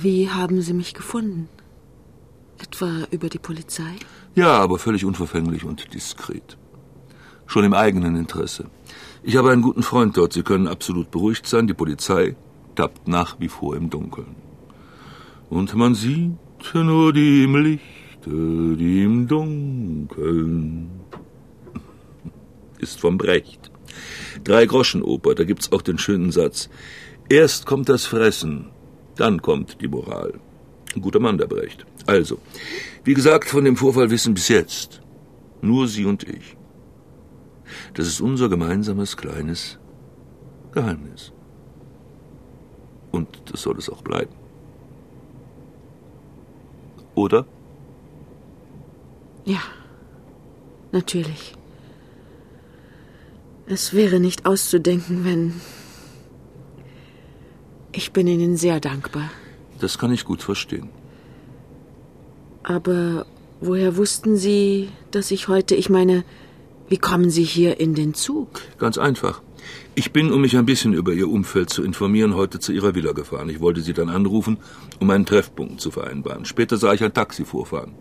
[0.03, 1.49] Wie haben Sie mich gefunden?
[2.59, 3.95] Etwa über die Polizei?
[4.35, 6.59] Ja, aber völlig unverfänglich und diskret.
[7.47, 8.65] Schon im eigenen Interesse.
[9.23, 10.33] Ich habe einen guten Freund dort.
[10.33, 11.69] Sie können absolut beruhigt sein.
[11.69, 12.35] Die Polizei
[12.75, 14.35] tappt nach wie vor im Dunkeln.
[15.51, 16.33] Und man sieht
[16.75, 20.91] nur die im Lichte, die im Dunkeln.
[22.79, 23.71] Ist vom Brecht.
[24.43, 26.69] Drei Groschenoper, da gibt's auch den schönen Satz.
[27.29, 28.72] Erst kommt das Fressen,
[29.17, 30.41] dann kommt die Moral.
[30.95, 31.87] Ein guter Mann, der Brecht.
[32.07, 32.39] Also,
[33.05, 35.03] wie gesagt, von dem Vorfall wissen bis jetzt
[35.63, 36.57] nur Sie und ich.
[37.95, 39.79] Das ist unser gemeinsames kleines
[40.73, 41.33] Geheimnis.
[43.11, 44.35] Und das soll es auch bleiben.
[47.15, 47.47] Oder?
[49.45, 49.61] Ja,
[50.91, 51.55] natürlich.
[53.67, 55.61] Es wäre nicht auszudenken, wenn.
[57.93, 59.31] Ich bin Ihnen sehr dankbar.
[59.79, 60.89] Das kann ich gut verstehen.
[62.63, 63.27] Aber
[63.61, 66.25] woher wussten Sie, dass ich heute, ich meine,
[66.89, 68.61] wie kommen Sie hier in den Zug?
[68.79, 69.43] Ganz einfach.
[69.95, 73.13] Ich bin, um mich ein bisschen über Ihr Umfeld zu informieren, heute zu Ihrer Villa
[73.13, 73.49] gefahren.
[73.51, 74.59] Ich wollte Sie dann anrufen,
[74.99, 76.45] um einen Treffpunkt zu vereinbaren.
[76.47, 77.95] Später sah ich ein Taxi vorfahren.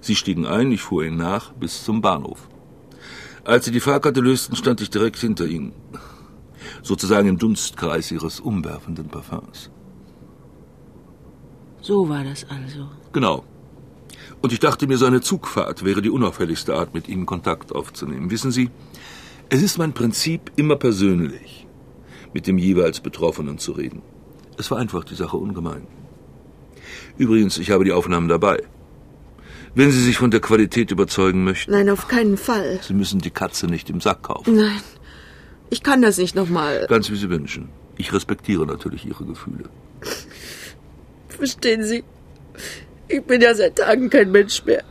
[0.00, 2.48] Sie stiegen ein, ich fuhr Ihnen nach bis zum Bahnhof.
[3.44, 5.72] Als Sie die Fahrkarte lösten, stand ich direkt hinter Ihnen.
[6.82, 9.70] Sozusagen im Dunstkreis Ihres umwerfenden Parfums.
[11.80, 12.88] So war das also.
[13.12, 13.44] Genau.
[14.40, 18.30] Und ich dachte mir, so eine Zugfahrt wäre die unauffälligste Art, mit Ihnen Kontakt aufzunehmen.
[18.30, 18.70] Wissen Sie,
[19.48, 21.66] es ist mein Prinzip, immer persönlich
[22.32, 24.02] mit dem jeweils Betroffenen zu reden.
[24.58, 25.86] Es vereinfacht die Sache ungemein.
[27.16, 28.62] Übrigens, ich habe die Aufnahmen dabei.
[29.74, 32.80] Wenn Sie sich von der Qualität überzeugen möchten, Nein, auf keinen Fall.
[32.82, 34.56] Sie müssen die Katze nicht im Sack kaufen.
[34.56, 34.80] Nein,
[35.70, 36.86] ich kann das nicht nochmal.
[36.88, 37.68] Ganz wie Sie wünschen.
[37.96, 39.64] Ich respektiere natürlich Ihre Gefühle.
[41.28, 42.04] Verstehen Sie?
[43.08, 44.82] Ich bin ja seit Tagen kein Mensch mehr.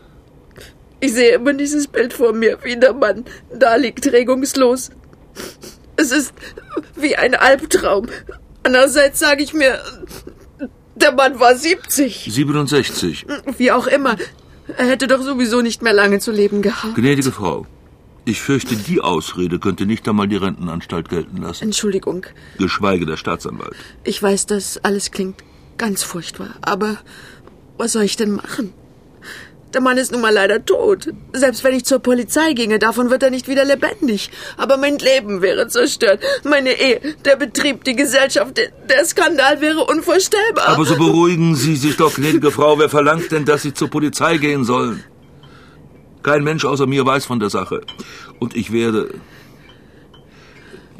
[0.99, 4.91] Ich sehe immer dieses Bild vor mir, wie der Mann da liegt, regungslos.
[5.97, 6.33] Es ist
[6.95, 8.07] wie ein Albtraum.
[8.63, 9.79] Andererseits sage ich mir,
[10.95, 12.29] der Mann war 70.
[12.31, 13.25] 67.
[13.57, 14.15] Wie auch immer.
[14.77, 16.95] Er hätte doch sowieso nicht mehr lange zu leben gehabt.
[16.95, 17.65] Gnädige Frau,
[18.25, 21.65] ich fürchte, die Ausrede könnte nicht einmal die Rentenanstalt gelten lassen.
[21.65, 22.25] Entschuldigung.
[22.57, 23.75] Geschweige der Staatsanwalt.
[24.03, 25.43] Ich weiß, das alles klingt
[25.77, 26.55] ganz furchtbar.
[26.61, 26.97] Aber
[27.77, 28.73] was soll ich denn machen?
[29.73, 31.11] Der Mann ist nun mal leider tot.
[31.33, 34.29] Selbst wenn ich zur Polizei ginge, davon wird er nicht wieder lebendig.
[34.55, 36.19] Aber mein Leben wäre zerstört.
[36.43, 40.69] Meine Ehe, der Betrieb, die Gesellschaft, der, der Skandal wäre unvorstellbar.
[40.69, 42.77] Aber so beruhigen Sie sich doch, gnädige Frau.
[42.77, 45.03] Wer verlangt denn, dass Sie zur Polizei gehen sollen?
[46.23, 47.81] Kein Mensch außer mir weiß von der Sache.
[48.39, 49.13] Und ich werde.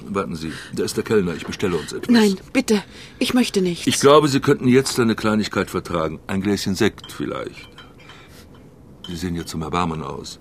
[0.05, 1.33] Warten Sie, da ist der Kellner.
[1.33, 2.13] Ich bestelle uns etwas.
[2.13, 2.83] Nein, bitte.
[3.19, 3.87] Ich möchte nichts.
[3.87, 6.19] Ich glaube, Sie könnten jetzt eine Kleinigkeit vertragen.
[6.27, 7.69] Ein Gläschen Sekt vielleicht.
[9.07, 10.39] Sie sehen ja zum Erbarmen aus.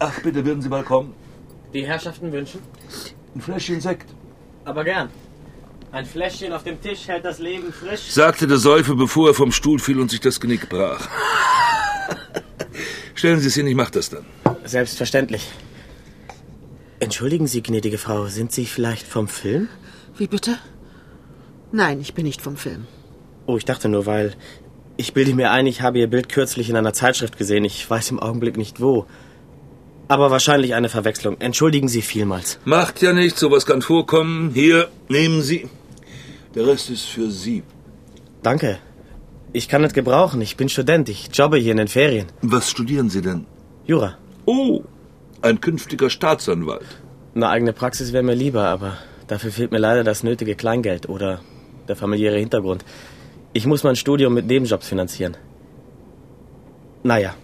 [0.00, 1.14] Ach, bitte, würden Sie mal kommen?
[1.72, 2.60] Die Herrschaften wünschen?
[3.34, 4.10] Ein Fläschchen Sekt.
[4.64, 5.10] Aber gern.
[5.92, 8.12] Ein Fläschchen auf dem Tisch hält das Leben frisch.
[8.12, 11.08] sagte der Säufer, bevor er vom Stuhl fiel und sich das Genick brach.
[13.16, 14.24] Stellen Sie es hin, ich mach das dann.
[14.64, 15.48] Selbstverständlich.
[17.00, 19.68] Entschuldigen Sie, gnädige Frau, sind Sie vielleicht vom Film?
[20.16, 20.58] Wie bitte?
[21.72, 22.86] Nein, ich bin nicht vom Film.
[23.46, 24.34] Oh, ich dachte nur, weil
[24.96, 27.64] ich bilde mir ein, ich habe Ihr Bild kürzlich in einer Zeitschrift gesehen.
[27.64, 29.06] Ich weiß im Augenblick nicht wo.
[30.06, 31.40] Aber wahrscheinlich eine Verwechslung.
[31.40, 32.60] Entschuldigen Sie vielmals.
[32.64, 34.50] Macht ja nichts, sowas kann vorkommen.
[34.54, 35.68] Hier, nehmen Sie.
[36.54, 37.62] Der Rest ist für Sie.
[38.42, 38.78] Danke.
[39.52, 40.40] Ich kann es gebrauchen.
[40.40, 41.08] Ich bin Student.
[41.08, 42.26] Ich jobbe hier in den Ferien.
[42.42, 43.46] Was studieren Sie denn?
[43.86, 44.16] Jura.
[44.46, 44.82] Oh,
[45.42, 46.86] ein künftiger Staatsanwalt.
[47.34, 51.40] Eine eigene Praxis wäre mir lieber, aber dafür fehlt mir leider das nötige Kleingeld oder
[51.88, 52.84] der familiäre Hintergrund.
[53.52, 55.36] Ich muss mein Studium mit Nebenjobs finanzieren.
[57.02, 57.34] Naja,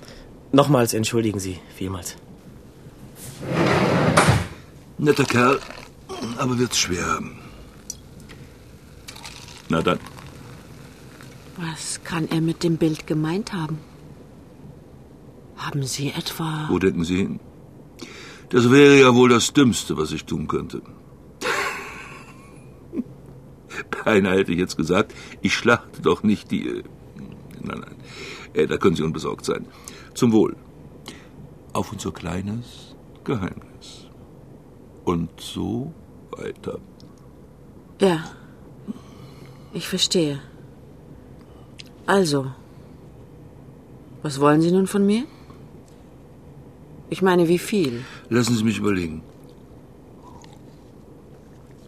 [0.53, 2.16] nochmals entschuldigen Sie vielmals.
[4.99, 5.59] Netter Kerl,
[6.38, 7.21] aber wird's schwer.
[9.68, 9.98] Na dann.
[11.57, 13.79] Was kann er mit dem Bild gemeint haben?
[15.57, 16.66] Haben Sie etwa...
[16.68, 17.40] Wo denken Sie hin?
[18.50, 20.83] Das wäre ja wohl das Dümmste, was ich tun könnte.
[24.05, 26.68] Beinahe hätte ich jetzt gesagt, ich schlachte doch nicht die.
[26.68, 26.83] äh,
[27.62, 27.96] Nein, nein.
[28.55, 29.66] Äh, Da können Sie unbesorgt sein.
[30.14, 30.57] Zum Wohl.
[31.72, 34.07] Auf unser kleines Geheimnis.
[35.05, 35.92] Und so
[36.37, 36.79] weiter.
[38.00, 38.24] Ja,
[39.76, 40.40] ich verstehe.
[42.06, 42.40] Also,
[44.22, 45.24] was wollen Sie nun von mir?
[47.10, 48.04] Ich meine, wie viel?
[48.28, 49.22] Lassen Sie mich überlegen.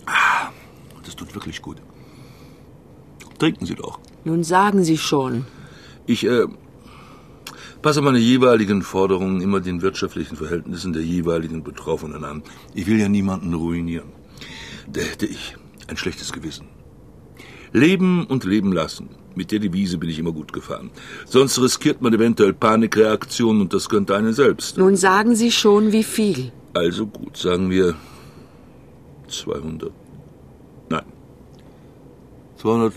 [0.07, 0.51] Ah,
[1.05, 1.79] Das tut wirklich gut.
[3.39, 3.99] Trinken Sie doch.
[4.25, 5.45] Nun sagen Sie schon.
[6.07, 6.47] Ich äh,
[7.83, 12.43] passe meine jeweiligen Forderungen immer den wirtschaftlichen Verhältnissen der jeweiligen Betroffenen an.
[12.75, 14.11] Ich will ja niemanden ruinieren.
[14.93, 15.57] Da hätte ich
[15.89, 16.67] ein schlechtes Gewissen.
[17.73, 19.11] Leben und leben lassen.
[19.35, 20.91] Mit der Devise bin ich immer gut gefahren.
[21.27, 24.79] Sonst riskiert man eventuell Panikreaktionen und das könnte einen selbst.
[24.79, 26.51] Nun sagen Sie schon, wie viel.
[26.75, 27.95] Also gut, sagen wir
[29.29, 29.93] 200.
[30.89, 31.05] Nein.
[32.61, 32.91] 250.000.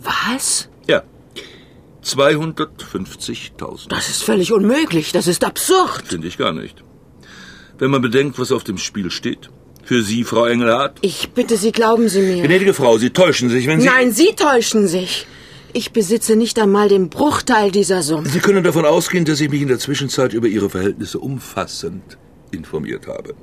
[0.00, 0.68] Was?
[0.86, 1.02] Ja.
[2.04, 3.88] 250.000.
[3.88, 5.12] Das ist völlig unmöglich.
[5.12, 6.08] Das ist absurd.
[6.08, 6.84] Finde ich gar nicht.
[7.78, 9.48] Wenn man bedenkt, was auf dem Spiel steht.
[9.84, 10.98] Für Sie, Frau Engelhardt.
[11.02, 12.42] Ich bitte Sie, glauben Sie mir.
[12.44, 13.86] Gnädige Frau, Sie täuschen sich, wenn Sie...
[13.86, 15.26] Nein, Sie täuschen sich.
[15.72, 18.28] Ich besitze nicht einmal den Bruchteil dieser Summe.
[18.28, 22.18] Sie können davon ausgehen, dass ich mich in der Zwischenzeit über Ihre Verhältnisse umfassend
[22.50, 23.34] informiert habe.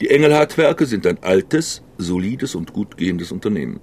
[0.00, 3.80] Die Engelhardt-Werke sind ein altes, solides und gut gehendes Unternehmen.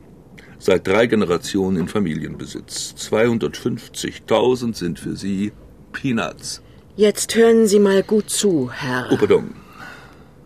[0.59, 2.95] Seit drei Generationen in Familienbesitz.
[2.97, 5.53] 250.000 sind für Sie
[5.93, 6.61] Peanuts.
[6.95, 9.07] Jetzt hören Sie mal gut zu, Herr.
[9.11, 9.60] Oh, pardon.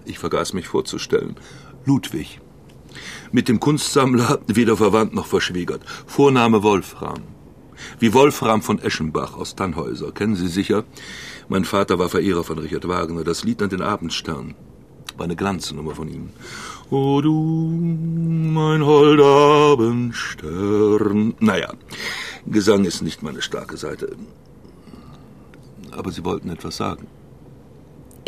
[0.06, 1.36] Ich vergaß mich vorzustellen.
[1.86, 2.40] Ludwig.
[3.32, 5.82] Mit dem Kunstsammler weder verwandt noch verschwägert.
[6.06, 7.22] Vorname Wolfram.
[8.00, 10.12] Wie Wolfram von Eschenbach aus Tannhäuser.
[10.12, 10.86] Kennen Sie sicher?
[11.50, 13.24] Mein Vater war Verehrer von Richard Wagner.
[13.24, 14.56] Das Lied an den Abendstern.
[15.18, 16.30] War eine Glanznummer von ihm.
[16.90, 19.26] O du, mein holder
[19.74, 21.34] Abendstern.
[21.40, 21.74] Naja,
[22.46, 24.16] Gesang ist nicht meine starke Seite.
[25.92, 27.08] Aber Sie wollten etwas sagen.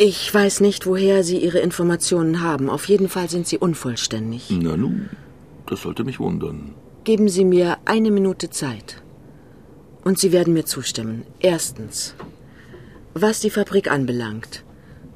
[0.00, 2.70] Ich weiß nicht, woher Sie Ihre Informationen haben.
[2.70, 4.48] Auf jeden Fall sind sie unvollständig.
[4.50, 5.10] Na nun,
[5.66, 6.74] das sollte mich wundern.
[7.02, 9.02] Geben Sie mir eine Minute Zeit.
[10.04, 11.24] Und Sie werden mir zustimmen.
[11.40, 12.14] Erstens,
[13.14, 14.64] was die Fabrik anbelangt,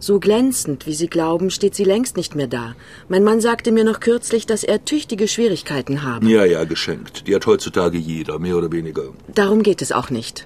[0.00, 2.74] So glänzend, wie Sie glauben, steht sie längst nicht mehr da.
[3.08, 6.26] Mein Mann sagte mir noch kürzlich, dass er tüchtige Schwierigkeiten habe.
[6.28, 7.28] Ja, ja, geschenkt.
[7.28, 9.04] Die hat heutzutage jeder, mehr oder weniger.
[9.32, 10.44] Darum geht es auch nicht.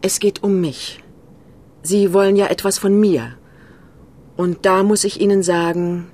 [0.00, 0.98] Es geht um mich.
[1.84, 3.36] Sie wollen ja etwas von mir.
[4.42, 6.10] Und da muss ich Ihnen sagen,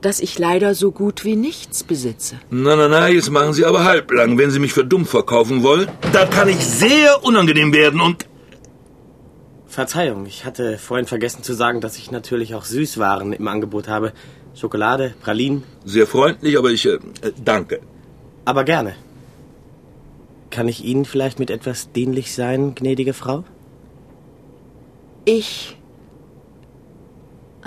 [0.00, 2.34] dass ich leider so gut wie nichts besitze.
[2.50, 4.38] Na, na, na, jetzt machen Sie aber halblang.
[4.38, 8.26] Wenn Sie mich für dumm verkaufen wollen, da kann ich sehr unangenehm werden und...
[9.68, 14.12] Verzeihung, ich hatte vorhin vergessen zu sagen, dass ich natürlich auch Süßwaren im Angebot habe.
[14.56, 15.62] Schokolade, Pralinen.
[15.84, 16.86] Sehr freundlich, aber ich...
[16.86, 17.78] Äh, äh, danke.
[18.46, 18.96] Aber gerne.
[20.50, 23.44] Kann ich Ihnen vielleicht mit etwas dienlich sein, gnädige Frau?
[25.24, 25.77] Ich.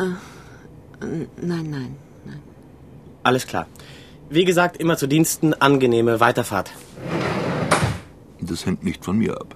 [0.01, 1.05] Äh,
[1.41, 2.41] nein, nein, nein.
[3.23, 3.67] Alles klar.
[4.29, 6.71] Wie gesagt, immer zu Diensten, angenehme Weiterfahrt.
[8.39, 9.55] Das hängt nicht von mir ab.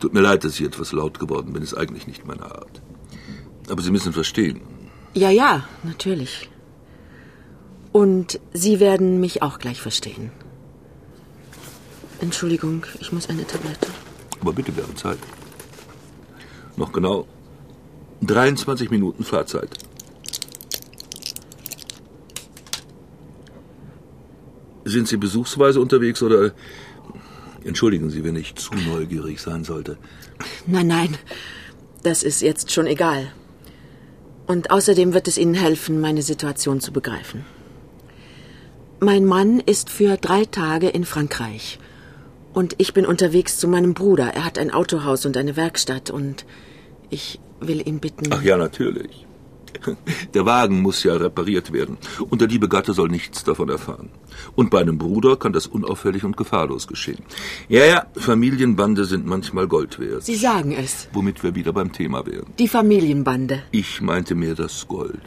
[0.00, 2.82] Tut mir leid, dass ich etwas laut geworden bin, ist eigentlich nicht meine Art.
[3.70, 4.60] Aber Sie müssen verstehen.
[5.14, 6.50] Ja, ja, natürlich.
[7.92, 10.30] Und Sie werden mich auch gleich verstehen.
[12.20, 13.88] Entschuldigung, ich muss eine Tablette.
[14.40, 15.18] Aber bitte, wir haben Zeit.
[16.76, 17.26] Noch genau
[18.22, 19.70] 23 Minuten Fahrzeit.
[24.84, 26.52] Sind Sie besuchsweise unterwegs oder
[27.64, 29.98] entschuldigen Sie, wenn ich zu neugierig sein sollte?
[30.66, 31.18] Nein, nein,
[32.02, 33.32] das ist jetzt schon egal.
[34.46, 37.44] Und außerdem wird es Ihnen helfen, meine Situation zu begreifen.
[39.00, 41.78] Mein Mann ist für drei Tage in Frankreich.
[42.54, 44.28] Und ich bin unterwegs zu meinem Bruder.
[44.34, 46.10] Er hat ein Autohaus und eine Werkstatt.
[46.10, 46.46] Und
[47.10, 48.26] ich will ihn bitten.
[48.30, 49.26] Ach ja, natürlich.
[50.34, 51.98] Der Wagen muss ja repariert werden.
[52.30, 54.10] Und der liebe Gatte soll nichts davon erfahren.
[54.54, 57.22] Und bei einem Bruder kann das unauffällig und gefahrlos geschehen.
[57.68, 60.24] Ja, ja, Familienbande sind manchmal Gold wert.
[60.24, 61.08] Sie sagen es.
[61.12, 62.46] Womit wir wieder beim Thema wären.
[62.58, 63.62] Die Familienbande.
[63.70, 65.22] Ich meinte mehr das Gold.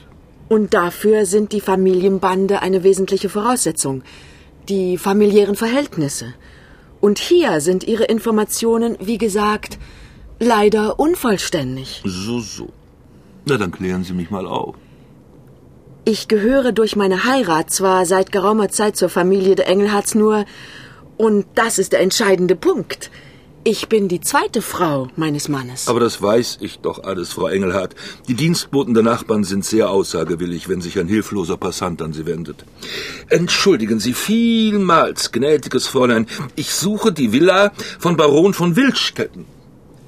[0.47, 4.03] Und dafür sind die Familienbande eine wesentliche Voraussetzung.
[4.67, 6.33] Die familiären Verhältnisse.
[7.01, 9.79] Und hier sind Ihre Informationen, wie gesagt,
[10.39, 12.01] leider unvollständig.
[12.05, 12.69] So, so.
[13.45, 14.75] Na, dann klären Sie mich mal auf.
[16.05, 20.45] Ich gehöre durch meine Heirat zwar seit geraumer Zeit zur Familie der Engelhards nur,
[21.17, 23.11] und das ist der entscheidende Punkt.
[23.65, 25.89] Ich bin die zweite Frau meines Mannes.
[25.89, 27.93] Aber das weiß ich doch alles, Frau Engelhardt.
[28.29, 32.63] Die Dienstboten der Nachbarn sind sehr aussagewillig, wenn sich ein hilfloser Passant an sie wendet.
[33.27, 36.25] Entschuldigen Sie vielmals, gnädiges Fräulein.
[36.55, 39.58] Ich suche die Villa von Baron von Wildstetten.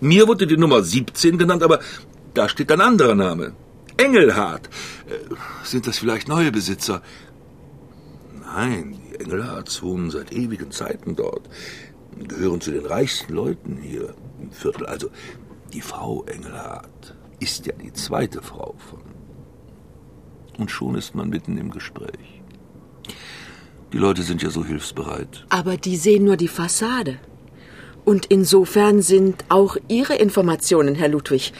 [0.02, 1.80] Mir wurde die Nummer 17 genannt, aber
[2.34, 3.54] da steht ein anderer Name.
[3.98, 4.68] Engelhardt.
[5.08, 5.34] Äh,
[5.64, 7.02] sind das vielleicht neue Besitzer?
[8.42, 11.48] Nein, die Engelhardts wohnen seit ewigen Zeiten dort
[12.28, 14.86] gehören zu den reichsten Leuten hier im Viertel.
[14.86, 15.10] Also
[15.74, 19.02] die Frau Engelhardt ist ja die zweite Frau von.
[20.58, 22.42] Und schon ist man mitten im Gespräch.
[23.94, 25.46] Die Leute sind ja so hilfsbereit.
[25.50, 27.20] Aber die sehen nur die Fassade.
[28.06, 31.54] Und insofern sind auch Ihre Informationen, Herr Ludwig,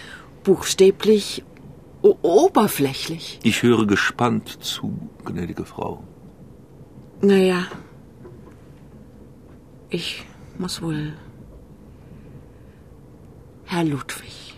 [0.44, 1.44] buchstäblich
[2.02, 3.40] oberflächlich.
[3.44, 6.04] Ich höre gespannt zu, gnädige Frau.
[7.22, 7.68] Naja,
[9.90, 10.26] ich
[10.58, 11.14] muss wohl.
[13.66, 14.56] Herr Ludwig,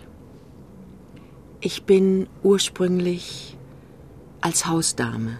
[1.60, 3.56] ich bin ursprünglich
[4.40, 5.38] als Hausdame,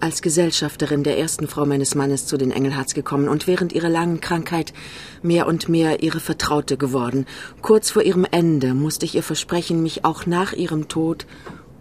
[0.00, 4.20] als Gesellschafterin der ersten Frau meines Mannes zu den Engelhards gekommen und während ihrer langen
[4.20, 4.72] Krankheit
[5.22, 7.26] mehr und mehr ihre Vertraute geworden.
[7.62, 11.26] Kurz vor ihrem Ende musste ich ihr versprechen, mich auch nach ihrem Tod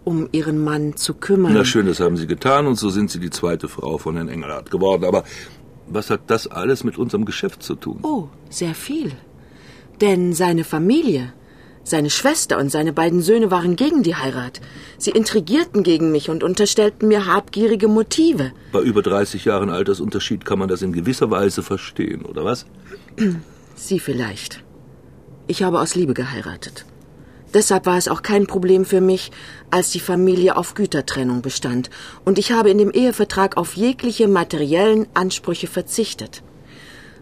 [0.03, 1.53] um ihren Mann zu kümmern.
[1.53, 4.29] Na schön, das haben Sie getan und so sind Sie die zweite Frau von Herrn
[4.29, 5.03] Engelhardt geworden.
[5.05, 5.23] Aber
[5.87, 7.99] was hat das alles mit unserem Geschäft zu tun?
[8.03, 9.11] Oh, sehr viel.
[10.01, 11.33] Denn seine Familie,
[11.83, 14.61] seine Schwester und seine beiden Söhne waren gegen die Heirat.
[14.97, 18.51] Sie intrigierten gegen mich und unterstellten mir habgierige Motive.
[18.71, 22.65] Bei über 30 Jahren Altersunterschied kann man das in gewisser Weise verstehen, oder was?
[23.75, 24.63] Sie vielleicht.
[25.47, 26.85] Ich habe aus Liebe geheiratet.
[27.53, 29.31] Deshalb war es auch kein Problem für mich,
[29.71, 31.89] als die Familie auf Gütertrennung bestand,
[32.23, 36.43] und ich habe in dem Ehevertrag auf jegliche materiellen Ansprüche verzichtet.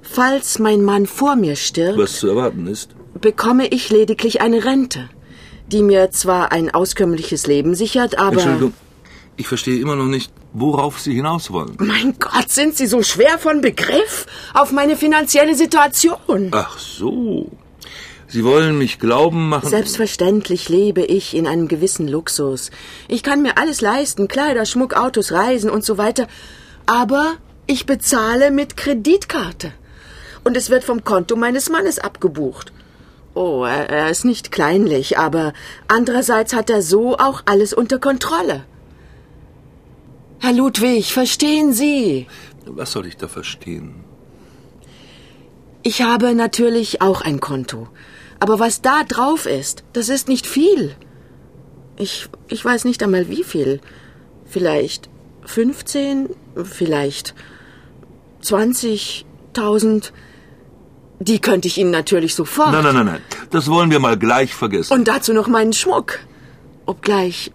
[0.01, 5.09] Falls mein Mann vor mir stirbt, was zu erwarten ist, bekomme ich lediglich eine Rente,
[5.67, 8.73] die mir zwar ein auskömmliches Leben sichert, aber Entschuldigung,
[9.37, 11.75] ich verstehe immer noch nicht, worauf Sie hinaus wollen.
[11.77, 16.49] Mein Gott, sind Sie so schwer von Begriff auf meine finanzielle Situation?
[16.51, 17.51] Ach so.
[18.29, 19.69] Sie wollen mich glauben machen.
[19.69, 22.71] Selbstverständlich lebe ich in einem gewissen Luxus.
[23.07, 26.27] Ich kann mir alles leisten, Kleider, Schmuck, Autos, Reisen und so weiter.
[26.85, 27.35] Aber
[27.67, 29.71] ich bezahle mit Kreditkarte.
[30.43, 32.73] Und es wird vom Konto meines Mannes abgebucht.
[33.37, 35.53] Oh, er, er ist nicht kleinlich, aber
[35.87, 38.65] andererseits hat er so auch alles unter Kontrolle.
[40.39, 42.25] Herr Ludwig, verstehen Sie?
[42.65, 44.03] Was soll ich da verstehen?
[45.83, 47.87] Ich habe natürlich auch ein Konto.
[48.39, 50.95] Aber was da drauf ist, das ist nicht viel.
[51.95, 53.81] Ich, ich weiß nicht einmal wie viel.
[54.45, 55.11] Vielleicht
[55.45, 56.29] 15,
[56.63, 57.35] vielleicht
[58.41, 60.11] 20.000.
[61.19, 62.71] Die könnte ich Ihnen natürlich sofort.
[62.71, 63.21] Nein, nein, nein, nein.
[63.49, 64.93] Das wollen wir mal gleich vergessen.
[64.93, 66.19] Und dazu noch meinen Schmuck.
[66.85, 67.51] Obgleich,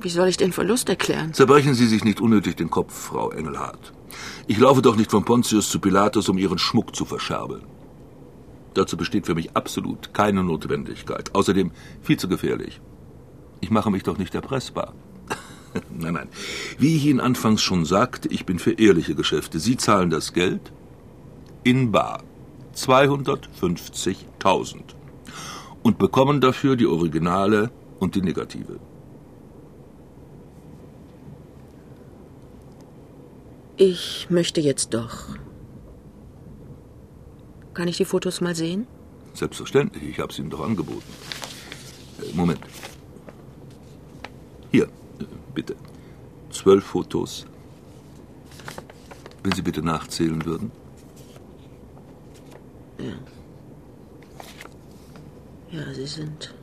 [0.00, 1.34] wie soll ich den Verlust erklären?
[1.34, 3.92] Zerbrechen Sie sich nicht unnötig den Kopf, Frau Engelhardt.
[4.46, 7.64] Ich laufe doch nicht von Pontius zu Pilatus, um Ihren Schmuck zu verscherbeln.
[8.74, 11.34] Dazu besteht für mich absolut keine Notwendigkeit.
[11.34, 12.80] Außerdem viel zu gefährlich.
[13.60, 14.94] Ich mache mich doch nicht erpressbar.
[15.90, 16.28] nein, nein.
[16.78, 19.58] Wie ich Ihnen anfangs schon sagte, ich bin für ehrliche Geschäfte.
[19.58, 20.72] Sie zahlen das Geld
[21.64, 22.22] in bar.
[22.78, 24.82] 250.000.
[25.82, 28.78] Und bekommen dafür die Originale und die Negative.
[33.76, 35.36] Ich möchte jetzt doch.
[37.74, 38.86] Kann ich die Fotos mal sehen?
[39.34, 41.12] Selbstverständlich, ich habe es Ihnen doch angeboten.
[42.20, 42.60] Äh, Moment.
[44.72, 45.24] Hier, äh,
[45.54, 45.76] bitte.
[46.50, 47.46] Zwölf Fotos.
[49.44, 50.72] Wenn Sie bitte nachzählen würden.
[52.98, 53.14] Ja.
[55.70, 56.54] Ja, sie sind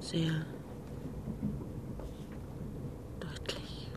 [0.00, 0.46] sehr
[3.20, 3.90] deutlich.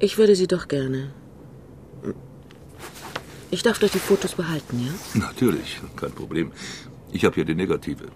[0.00, 1.12] Ich würde sie doch gerne.
[3.50, 5.20] Ich darf doch die Fotos behalten, ja?
[5.20, 6.52] Natürlich, kein Problem.
[7.12, 8.06] Ich habe hier die Negative.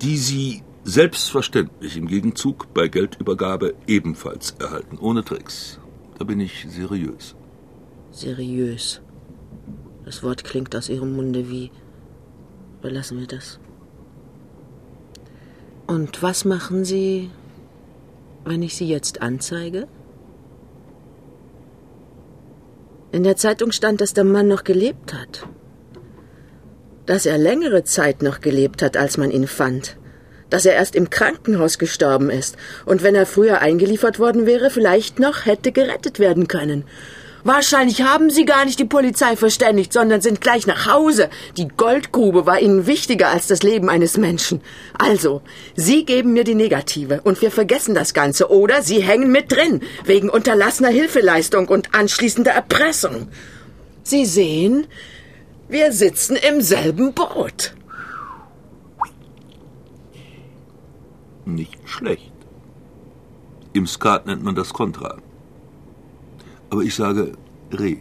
[0.00, 5.78] Die Sie selbstverständlich im Gegenzug bei Geldübergabe ebenfalls erhalten, ohne Tricks.
[6.18, 7.36] Da bin ich seriös.
[8.10, 9.02] Seriös.
[10.10, 11.70] Das Wort klingt aus Ihrem Munde wie.
[12.82, 13.60] Belassen wir das.
[15.86, 17.30] Und was machen Sie,
[18.44, 19.86] wenn ich Sie jetzt anzeige?
[23.12, 25.46] In der Zeitung stand, dass der Mann noch gelebt hat.
[27.06, 29.96] Dass er längere Zeit noch gelebt hat, als man ihn fand.
[30.48, 35.20] Dass er erst im Krankenhaus gestorben ist und wenn er früher eingeliefert worden wäre, vielleicht
[35.20, 36.82] noch hätte gerettet werden können.
[37.42, 41.30] Wahrscheinlich haben Sie gar nicht die Polizei verständigt, sondern sind gleich nach Hause.
[41.56, 44.60] Die Goldgrube war Ihnen wichtiger als das Leben eines Menschen.
[44.98, 45.40] Also,
[45.74, 49.80] Sie geben mir die Negative und wir vergessen das Ganze oder Sie hängen mit drin,
[50.04, 53.28] wegen unterlassener Hilfeleistung und anschließender Erpressung.
[54.02, 54.86] Sie sehen,
[55.68, 57.74] wir sitzen im selben Boot.
[61.46, 62.32] Nicht schlecht.
[63.72, 65.18] Im Skat nennt man das Kontra.
[66.70, 67.32] Aber ich sage
[67.72, 67.98] Reh.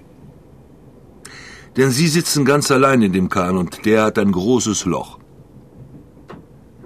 [1.77, 5.19] Denn Sie sitzen ganz allein in dem Kahn und der hat ein großes Loch.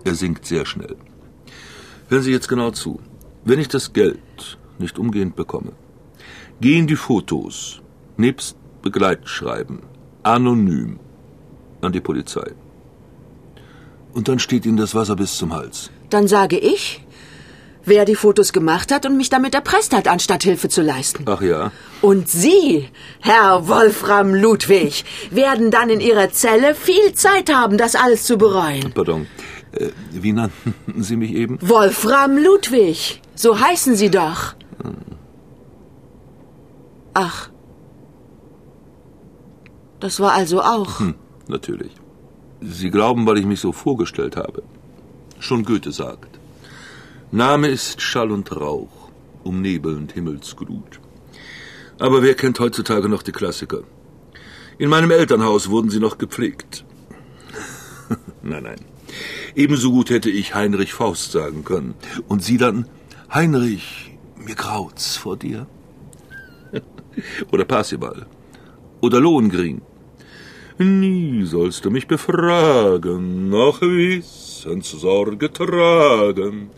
[0.03, 0.95] Er sinkt sehr schnell.
[2.09, 2.99] Hören Sie jetzt genau zu.
[3.45, 5.73] Wenn ich das Geld nicht umgehend bekomme,
[6.61, 7.81] gehen die Fotos
[8.17, 9.79] nebst Begleitschreiben
[10.23, 10.99] anonym
[11.81, 12.53] an die Polizei.
[14.13, 15.89] Und dann steht Ihnen das Wasser bis zum Hals.
[16.09, 17.02] Dann sage ich,
[17.85, 21.23] wer die Fotos gemacht hat und mich damit erpresst hat, anstatt Hilfe zu leisten.
[21.27, 21.71] Ach ja,
[22.01, 22.87] Und Sie,
[23.19, 28.91] Herr Wolfram Ludwig, werden dann in Ihrer Zelle viel Zeit haben, das alles zu bereuen.
[28.93, 29.27] pardon.
[29.73, 30.73] Äh, wie nannten
[31.03, 31.57] Sie mich eben?
[31.61, 34.55] Wolfram Ludwig, so heißen Sie doch.
[37.15, 37.49] Ach.
[39.99, 40.99] Das war also auch.
[40.99, 41.15] Hm,
[41.47, 41.91] natürlich.
[42.61, 44.63] Sie glauben, weil ich mich so vorgestellt habe.
[45.39, 46.32] Schon Goethe sagt.
[47.35, 49.09] Name ist Schall und Rauch,
[49.43, 50.99] umnebelnd Himmelsglut.
[51.97, 53.81] Aber wer kennt heutzutage noch die Klassiker?
[54.77, 56.85] In meinem Elternhaus wurden sie noch gepflegt.
[58.43, 58.81] nein, nein.
[59.55, 61.95] Ebenso gut hätte ich Heinrich Faust sagen können.
[62.27, 62.87] Und Sie dann,
[63.33, 65.65] Heinrich, mir graut's vor dir.
[67.51, 68.27] Oder Parsifal.
[69.01, 69.81] Oder Lohengrin.
[70.77, 76.69] Nie sollst du mich befragen, noch Wissens Sorge tragen,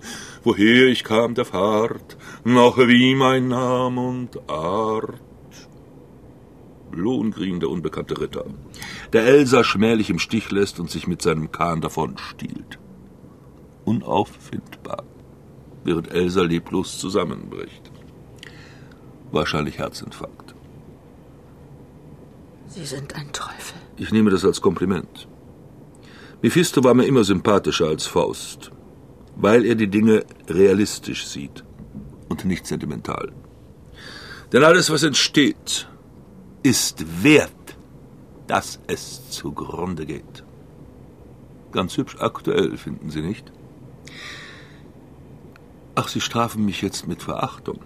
[0.46, 5.20] woher ich kam der Fahrt, noch wie mein Name und Art.
[6.92, 8.46] Lohengrin, der unbekannte Ritter,
[9.12, 12.80] der Elsa schmählich im Stich lässt und sich mit seinem Kahn davon stiehlt.
[13.84, 15.04] Unauffindbar,
[15.84, 17.92] während Elsa leblos zusammenbricht.
[19.32, 20.56] Wahrscheinlich Herzinfarkt.
[22.68, 23.80] Sie sind ein Teufel.
[23.98, 25.28] Ich nehme das als Kompliment.
[26.42, 28.72] Mephisto war mir immer sympathischer als Faust,
[29.36, 31.64] weil er die Dinge realistisch sieht
[32.30, 33.32] und nicht sentimental.
[34.52, 35.88] Denn alles, was entsteht,
[36.64, 37.52] ist wert,
[38.48, 40.44] dass es zugrunde geht.
[41.72, 43.52] Ganz hübsch aktuell, finden Sie nicht?
[45.96, 47.80] Ach, Sie strafen mich jetzt mit Verachtung.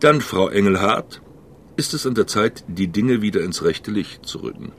[0.00, 1.22] Dann, Frau Engelhardt,
[1.76, 4.72] ist es an der Zeit, die Dinge wieder ins rechte Licht zu rücken.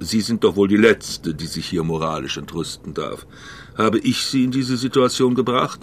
[0.00, 3.26] Sie sind doch wohl die Letzte, die sich hier moralisch entrüsten darf.
[3.76, 5.80] Habe ich Sie in diese Situation gebracht?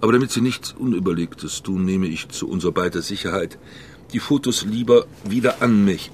[0.00, 3.58] Aber damit Sie nichts Unüberlegtes tun, nehme ich zu unserer beider Sicherheit
[4.12, 6.10] die Fotos lieber wieder an mich.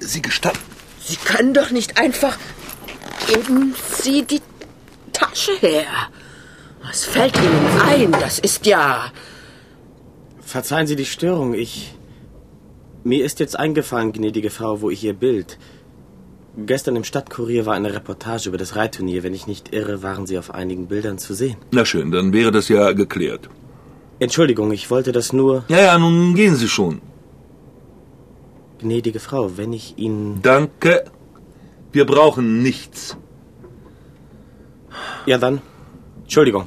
[0.00, 0.58] Sie gestatten.
[1.00, 2.38] Sie können doch nicht einfach.
[3.26, 4.40] Geben Sie die
[5.12, 5.86] Tasche her.
[6.82, 8.12] Was fällt Ihnen ein?
[8.12, 9.12] Das ist ja.
[10.40, 11.54] Verzeihen Sie die Störung.
[11.54, 11.94] Ich.
[13.04, 15.58] Mir ist jetzt eingefallen, gnädige Frau, wo ich Ihr Bild.
[16.56, 19.22] Gestern im Stadtkurier war eine Reportage über das Reitturnier.
[19.22, 21.56] Wenn ich nicht irre, waren Sie auf einigen Bildern zu sehen.
[21.70, 23.48] Na schön, dann wäre das ja geklärt.
[24.18, 25.64] Entschuldigung, ich wollte das nur.
[25.68, 27.00] Ja, ja, nun gehen Sie schon.
[28.78, 30.42] Gnädige Frau, wenn ich Ihnen.
[30.42, 31.04] Danke.
[31.90, 33.16] Wir brauchen nichts.
[35.24, 35.62] Ja, dann.
[36.22, 36.66] Entschuldigung.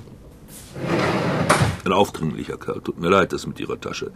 [1.86, 2.82] Ein aufdringlicher Kerl.
[2.82, 4.12] Tut mir leid, das mit Ihrer Tasche.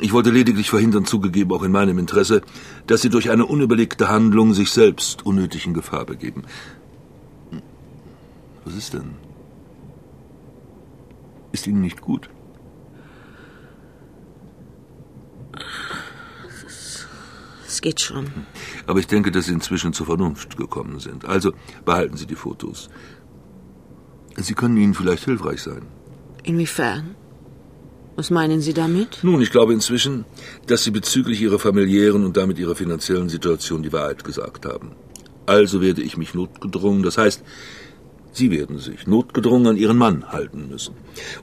[0.00, 2.42] Ich wollte lediglich verhindern, zugegeben auch in meinem Interesse,
[2.86, 6.42] dass Sie durch eine unüberlegte Handlung sich selbst unnötig in Gefahr begeben.
[8.64, 9.14] Was ist denn?
[11.52, 12.28] Ist Ihnen nicht gut?
[17.66, 18.26] Es geht schon.
[18.86, 21.24] Aber ich denke, dass Sie inzwischen zur Vernunft gekommen sind.
[21.24, 21.52] Also
[21.84, 22.90] behalten Sie die Fotos.
[24.36, 25.82] Sie können Ihnen vielleicht hilfreich sein.
[26.42, 27.14] Inwiefern?
[28.16, 29.18] Was meinen Sie damit?
[29.22, 30.24] Nun, ich glaube inzwischen,
[30.66, 34.92] dass Sie bezüglich Ihrer familiären und damit Ihrer finanziellen Situation die Wahrheit gesagt haben.
[35.44, 37.42] Also werde ich mich notgedrungen, das heißt,
[38.36, 40.94] Sie werden sich notgedrungen an Ihren Mann halten müssen.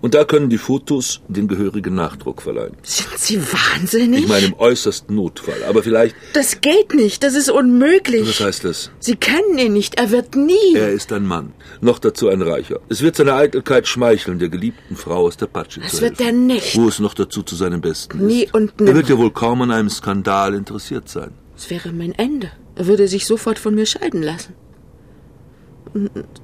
[0.02, 2.74] Und da können die Fotos den gehörigen Nachdruck verleihen.
[2.84, 4.22] Sind Sie wahnsinnig?
[4.26, 6.16] Ich meine im äußersten Notfall, aber vielleicht...
[6.34, 8.30] Das geht nicht, das ist unmöglich.
[8.30, 8.91] Was heißt das?
[9.00, 10.76] Sie kennen ihn nicht, er wird nie...
[10.76, 12.80] Er ist ein Mann, noch dazu ein Reicher.
[12.89, 16.48] Es wird seine Eitelkeit schmeicheln, der geliebten Frau aus der Patsche das zu wird helfen.
[16.50, 16.76] er nicht.
[16.78, 18.54] Wo es noch dazu zu seinem Besten Nie ist.
[18.54, 18.98] und Er nimmer.
[18.98, 21.32] wird ja wohl kaum an einem Skandal interessiert sein.
[21.58, 22.52] Es wäre mein Ende.
[22.76, 24.54] Er würde sich sofort von mir scheiden lassen.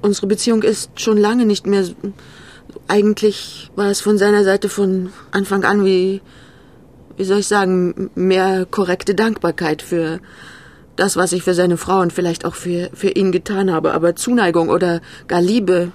[0.02, 1.84] Unsere Beziehung ist schon lange nicht mehr.
[2.86, 6.20] Eigentlich war es von seiner Seite von Anfang an wie,
[7.16, 10.20] wie soll ich sagen, mehr korrekte Dankbarkeit für
[10.96, 13.92] das, was ich für seine Frau und vielleicht auch für, für ihn getan habe.
[13.92, 15.92] Aber Zuneigung oder gar Liebe,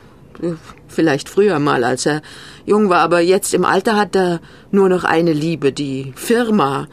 [0.87, 2.21] vielleicht früher mal, als er
[2.65, 4.41] jung war, aber jetzt im Alter hat er
[4.71, 6.87] nur noch eine Liebe, die Firma.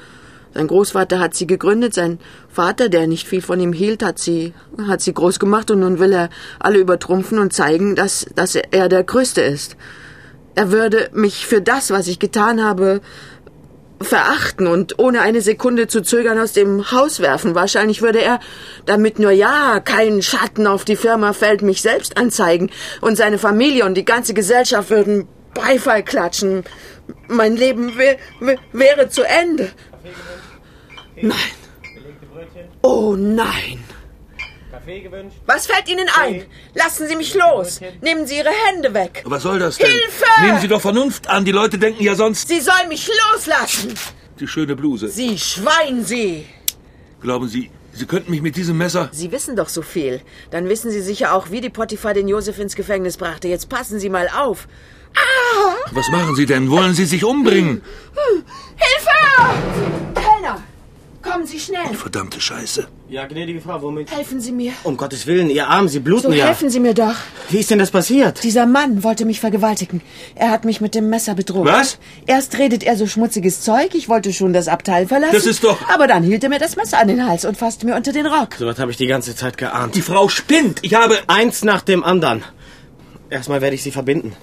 [0.55, 4.53] Sein Großvater hat sie gegründet, sein Vater, der nicht viel von ihm hielt, hat sie,
[4.87, 6.29] hat sie groß gemacht und nun will er
[6.59, 9.77] alle übertrumpfen und zeigen, dass, dass er der Größte ist.
[10.55, 13.01] Er würde mich für das, was ich getan habe,
[14.03, 17.55] verachten und ohne eine Sekunde zu zögern aus dem Haus werfen.
[17.55, 18.41] Wahrscheinlich würde er,
[18.85, 23.85] damit nur ja kein Schatten auf die Firma fällt, mich selbst anzeigen und seine Familie
[23.85, 26.65] und die ganze Gesellschaft würden Beifall klatschen.
[27.29, 29.71] Mein Leben wär, wär, wäre zu Ende.
[31.21, 31.37] Nein.
[32.83, 33.85] Oh nein.
[34.71, 35.37] Kaffee gewünscht?
[35.47, 36.47] Was fällt Ihnen ein?
[36.75, 37.81] Lassen Sie mich los.
[38.01, 39.23] Nehmen Sie Ihre Hände weg.
[39.27, 39.91] Was soll das denn?
[39.91, 40.25] Hilfe!
[40.43, 41.45] Nehmen Sie doch Vernunft an.
[41.45, 42.49] Die Leute denken ja sonst...
[42.49, 43.95] Sie sollen mich loslassen.
[44.41, 45.09] Die schöne Bluse.
[45.09, 46.47] Sie Schwein, Sie.
[47.21, 49.11] Glauben Sie, Sie könnten mich mit diesem Messer...
[49.13, 50.23] Sie wissen doch so viel.
[50.51, 53.49] Dann wissen Sie sicher auch, wie die Potiphar den Josef ins Gefängnis brachte.
[53.49, 54.67] Jetzt passen Sie mal auf.
[55.15, 55.75] Ah!
[55.93, 56.71] Was machen Sie denn?
[56.71, 57.83] Wollen Sie sich umbringen?
[58.77, 59.11] Hilfe!
[61.23, 61.95] Kommen Sie schnell.
[61.95, 62.89] Verdammte Scheiße.
[63.09, 64.11] Ja, gnädige Frau, womit?
[64.11, 64.73] Helfen Sie mir.
[64.83, 66.47] Um Gottes Willen, Ihr Arm, Sie bluten So ja.
[66.47, 67.15] helfen Sie mir doch.
[67.49, 68.43] Wie ist denn das passiert?
[68.43, 70.01] Dieser Mann wollte mich vergewaltigen.
[70.35, 71.67] Er hat mich mit dem Messer bedroht.
[71.67, 71.99] Was?
[72.27, 75.35] Erst redet er so schmutziges Zeug, ich wollte schon das Abteil verlassen.
[75.35, 77.87] Das ist doch- Aber dann hielt er mir das Messer an den Hals und fasste
[77.87, 78.55] mir unter den Rock.
[78.59, 79.95] So was habe ich die ganze Zeit geahnt.
[79.95, 80.81] Die Frau spinnt.
[80.83, 81.19] Ich habe...
[81.29, 82.43] Eins nach dem anderen.
[83.31, 84.35] Erstmal werde ich Sie verbinden.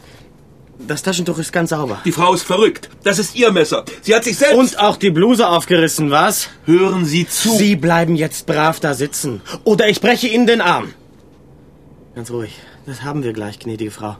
[0.87, 2.01] Das Taschentuch ist ganz sauber.
[2.05, 2.89] Die Frau ist verrückt.
[3.03, 3.83] Das ist ihr Messer.
[4.01, 4.55] Sie hat sich selbst...
[4.55, 6.49] Und auch die Bluse aufgerissen, was?
[6.65, 7.55] Hören Sie zu.
[7.55, 9.41] Sie bleiben jetzt brav da sitzen.
[9.65, 10.93] Oder ich breche Ihnen den Arm.
[12.15, 12.53] Ganz ruhig.
[12.85, 14.15] Das haben wir gleich, gnädige Frau.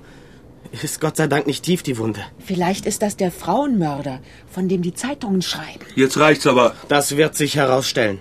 [0.71, 2.19] Ist Gott sei Dank nicht tief, die Wunde.
[2.45, 4.19] Vielleicht ist das der Frauenmörder,
[4.51, 5.85] von dem die Zeitungen schreiben.
[5.95, 6.75] Jetzt reicht's aber.
[6.89, 8.19] Das wird sich herausstellen.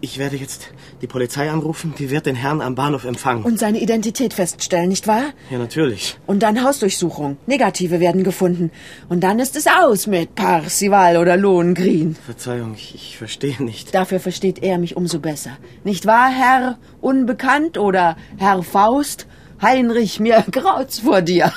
[0.00, 0.68] Ich werde jetzt
[1.00, 1.94] die Polizei anrufen.
[1.98, 3.44] Die wird den Herrn am Bahnhof empfangen.
[3.44, 5.32] Und seine Identität feststellen, nicht wahr?
[5.50, 6.18] ja, natürlich.
[6.26, 7.36] Und dann Hausdurchsuchung.
[7.46, 8.70] Negative werden gefunden.
[9.08, 12.16] Und dann ist es aus mit Parsival oder Lohengrin.
[12.24, 13.94] Verzeihung, ich, ich verstehe nicht.
[13.94, 15.50] Dafür versteht er mich umso besser.
[15.84, 19.26] Nicht wahr, Herr Unbekannt oder Herr Faust?
[19.62, 21.52] Heinrich, mir graut's vor dir.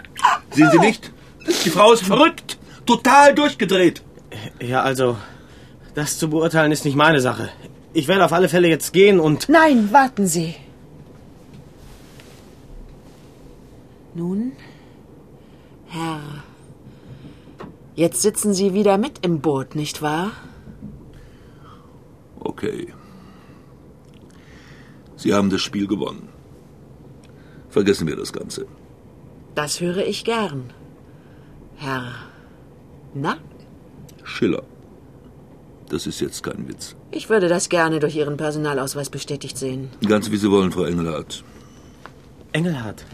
[0.50, 1.10] Sehen Sie nicht?
[1.64, 2.58] Die Frau ist verrückt.
[2.86, 4.02] Total durchgedreht.
[4.60, 5.16] Ja, also,
[5.94, 7.50] Das zu beurteilen ist nicht meine Sache.
[7.94, 9.48] Ich werde auf alle Fälle jetzt gehen und...
[9.48, 10.54] Nein, warten Sie.
[14.14, 14.52] Nun,
[15.86, 16.20] Herr,
[17.94, 20.32] jetzt sitzen Sie wieder mit im Boot, nicht wahr?
[22.40, 22.92] Okay.
[25.16, 26.28] Sie haben das Spiel gewonnen.
[27.68, 28.66] Vergessen wir das Ganze.
[29.54, 30.72] Das höre ich gern.
[31.76, 32.12] Herr.
[33.14, 33.36] Na?
[34.24, 34.62] Schiller.
[35.88, 36.96] Das ist jetzt kein Witz.
[37.14, 39.90] Ich würde das gerne durch Ihren Personalausweis bestätigt sehen.
[40.08, 41.44] Ganz wie Sie wollen, Frau Engelhardt.
[42.52, 43.04] Engelhardt.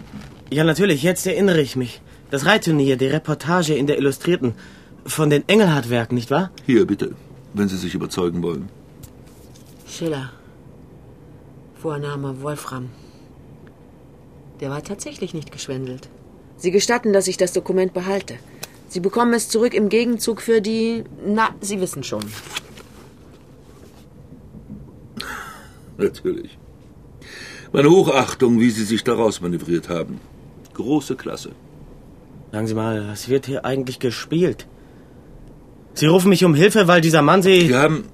[0.51, 2.01] Ja, natürlich, jetzt erinnere ich mich.
[2.30, 4.55] Das Reitturnier, die Reportage in der Illustrierten.
[5.05, 6.51] Von den Engelhardt-Werken, nicht wahr?
[6.64, 7.16] Hier, bitte,
[7.55, 8.68] wenn Sie sich überzeugen wollen.
[9.86, 10.30] Schiller.
[11.74, 12.90] Vorname Wolfram.
[14.61, 16.09] Der war tatsächlich nicht geschwindelt.
[16.57, 18.34] Sie gestatten, dass ich das Dokument behalte.
[18.88, 21.05] Sie bekommen es zurück im Gegenzug für die.
[21.26, 22.24] Na, Sie wissen schon.
[26.07, 26.57] Natürlich.
[27.72, 30.20] Meine Hochachtung, wie Sie sich daraus manövriert haben.
[30.74, 31.51] Große Klasse.
[32.53, 34.66] Sagen Sie mal, was wird hier eigentlich gespielt?
[35.92, 37.66] Sie rufen mich um Hilfe, weil dieser Mann Sie.
[37.66, 38.05] Sie haben.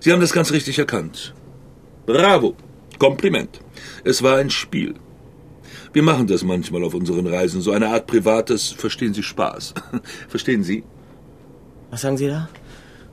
[0.00, 1.34] Sie haben das ganz richtig erkannt.
[2.06, 2.54] Bravo.
[2.98, 3.60] Kompliment.
[4.04, 4.94] Es war ein Spiel.
[5.92, 9.74] Wir machen das manchmal auf unseren Reisen, so eine Art privates, verstehen Sie, Spaß.
[10.28, 10.84] verstehen Sie?
[11.90, 12.48] Was sagen Sie da?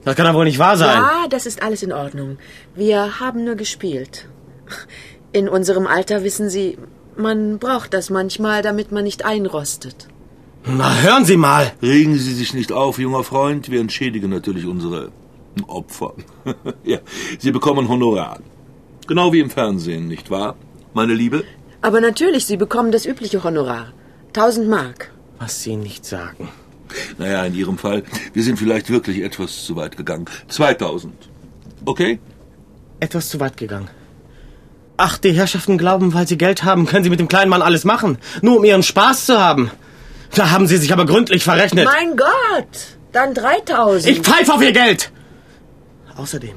[0.06, 1.02] Das kann doch wohl nicht wahr sein.
[1.02, 2.38] Ja, das ist alles in Ordnung.
[2.76, 4.28] Wir haben nur gespielt.
[5.32, 6.78] In unserem Alter wissen Sie,
[7.16, 10.08] man braucht das manchmal, damit man nicht einrostet.
[10.66, 11.72] Na, hören Sie mal.
[11.82, 13.70] Regen Sie sich nicht auf, junger Freund.
[13.70, 15.12] Wir entschädigen natürlich unsere
[15.68, 16.14] Opfer.
[16.84, 17.00] ja,
[17.40, 18.40] Sie bekommen Honorar.
[19.08, 20.56] Genau wie im Fernsehen, nicht wahr,
[20.94, 21.44] meine Liebe?
[21.82, 23.92] Aber natürlich, Sie bekommen das übliche Honorar.
[24.32, 25.12] Tausend Mark.
[25.40, 26.48] Was Sie nicht sagen.
[27.18, 30.26] Naja, in Ihrem Fall, wir sind vielleicht wirklich etwas zu weit gegangen.
[30.48, 31.14] 2000.
[31.86, 32.20] Okay?
[33.00, 33.90] Etwas zu weit gegangen.
[34.98, 37.84] Ach, die Herrschaften glauben, weil sie Geld haben, können sie mit dem kleinen Mann alles
[37.84, 38.18] machen.
[38.42, 39.72] Nur um ihren Spaß zu haben.
[40.36, 41.86] Da haben sie sich aber gründlich verrechnet.
[41.86, 42.68] Mein Gott!
[43.12, 44.12] Dann 3000.
[44.12, 45.12] Ich pfeife auf ihr Geld!
[46.16, 46.56] Außerdem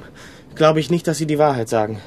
[0.55, 2.01] glaube ich nicht, dass sie die Wahrheit sagen.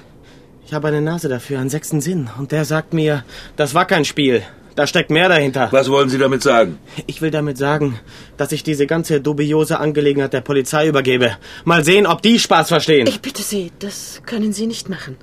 [0.66, 2.30] Ich habe eine Nase dafür, einen sechsten Sinn.
[2.38, 3.24] Und der sagt mir,
[3.56, 4.44] das war kein Spiel.
[4.80, 5.68] Da steckt mehr dahinter.
[5.72, 6.80] Was wollen Sie damit sagen?
[7.06, 8.00] Ich will damit sagen,
[8.38, 11.36] dass ich diese ganze dubiose Angelegenheit der Polizei übergebe.
[11.66, 13.06] Mal sehen, ob die Spaß verstehen.
[13.06, 15.18] Ich bitte Sie, das können Sie nicht machen.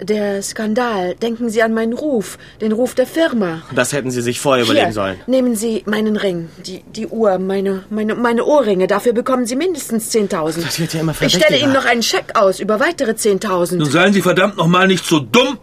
[0.00, 1.16] Der Skandal.
[1.16, 3.62] Denken Sie an meinen Ruf, den Ruf der Firma.
[3.74, 5.16] Das hätten Sie sich vorher überlegen Hier, sollen.
[5.26, 8.86] Nehmen Sie meinen Ring, die, die Uhr, meine, meine, meine Ohrringe.
[8.86, 10.62] Dafür bekommen Sie mindestens 10.000.
[10.62, 11.58] Das wird ja immer Ich stelle.
[11.58, 13.78] Ihnen noch einen Scheck aus über weitere 10.000.
[13.78, 15.58] Nun seien Sie verdammt noch mal nicht so dumm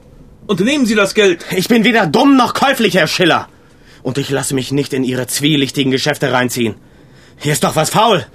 [0.47, 1.45] und nehmen Sie das Geld.
[1.51, 3.47] Ich bin weder dumm noch käuflich, Herr Schiller.
[4.03, 6.75] Und ich lasse mich nicht in Ihre zwielichtigen Geschäfte reinziehen.
[7.37, 8.25] Hier ist doch was faul.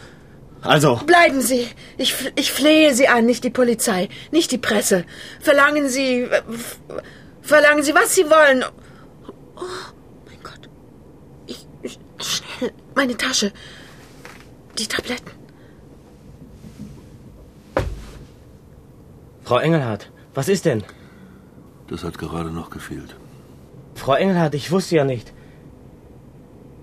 [0.61, 1.67] Also, Bleiben Sie.
[1.99, 5.05] Ich, ich flehe Sie an, nicht die Polizei, nicht die Presse.
[5.41, 6.29] Verlangen Sie.
[7.41, 8.65] Verlangen Sie, was Sie wollen.
[9.57, 9.63] Oh,
[10.27, 10.69] mein Gott.
[11.47, 13.53] Ich, ich, schnell, meine Tasche.
[14.79, 15.31] Die Tabletten.
[19.45, 20.85] Frau Engelhardt, was ist denn?
[21.93, 23.15] Das hat gerade noch gefehlt.
[23.95, 25.31] Frau Engelhardt, ich wusste ja nicht.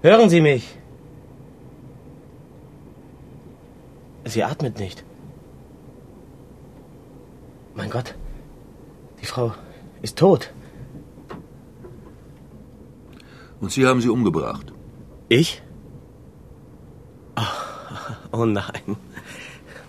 [0.03, 0.77] Hören Sie mich.
[4.25, 5.03] Sie atmet nicht.
[7.73, 8.13] Mein Gott,
[9.19, 9.51] die Frau
[10.03, 10.53] ist tot.
[13.61, 14.71] Und Sie haben sie umgebracht.
[15.27, 15.63] Ich?
[17.33, 18.95] Ach, oh nein.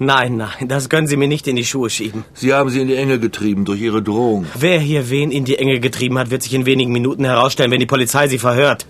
[0.03, 2.25] Nein, nein, das können Sie mir nicht in die Schuhe schieben.
[2.33, 4.47] Sie haben sie in die Enge getrieben durch Ihre Drohung.
[4.59, 7.81] Wer hier wen in die Enge getrieben hat, wird sich in wenigen Minuten herausstellen, wenn
[7.81, 8.87] die Polizei sie verhört.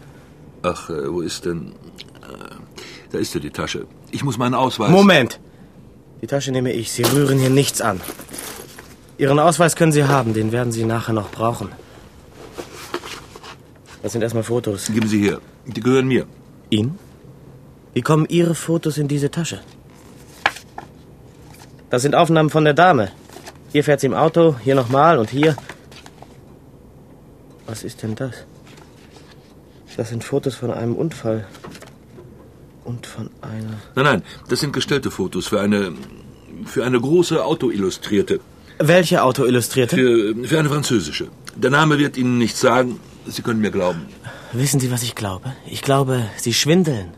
[0.62, 1.72] Ach, äh, wo ist denn...
[2.22, 2.54] Äh,
[3.11, 3.86] da ist ja die Tasche.
[4.12, 4.88] Ich muss meinen Ausweis...
[4.90, 5.40] Moment!
[6.22, 6.92] Die Tasche nehme ich.
[6.92, 8.00] Sie rühren hier nichts an.
[9.18, 11.70] Ihren Ausweis können Sie haben, den werden Sie nachher noch brauchen.
[14.00, 14.92] Das sind erstmal Fotos.
[14.94, 15.40] Geben Sie her.
[15.66, 16.26] Die gehören mir.
[16.70, 17.00] Ihnen?
[17.94, 19.61] Wie kommen Ihre Fotos in diese Tasche?
[21.91, 23.11] Das sind Aufnahmen von der Dame.
[23.72, 25.57] Hier fährt sie im Auto, hier nochmal und hier.
[27.66, 28.34] Was ist denn das?
[29.97, 31.47] Das sind Fotos von einem Unfall.
[32.84, 33.76] Und von einer.
[33.95, 35.93] Nein, nein, das sind gestellte Fotos für eine...
[36.64, 38.41] für eine große Autoillustrierte.
[38.78, 39.97] Welche Auto illustrierte?
[39.97, 41.28] Für, für eine französische.
[41.55, 42.99] Der Name wird Ihnen nichts sagen.
[43.26, 44.07] Sie können mir glauben.
[44.53, 45.53] Wissen Sie, was ich glaube?
[45.66, 47.09] Ich glaube, Sie schwindeln.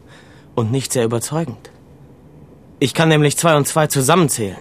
[0.54, 1.71] Und nicht sehr überzeugend.
[2.82, 4.56] Ich kann nämlich zwei und zwei zusammenzählen.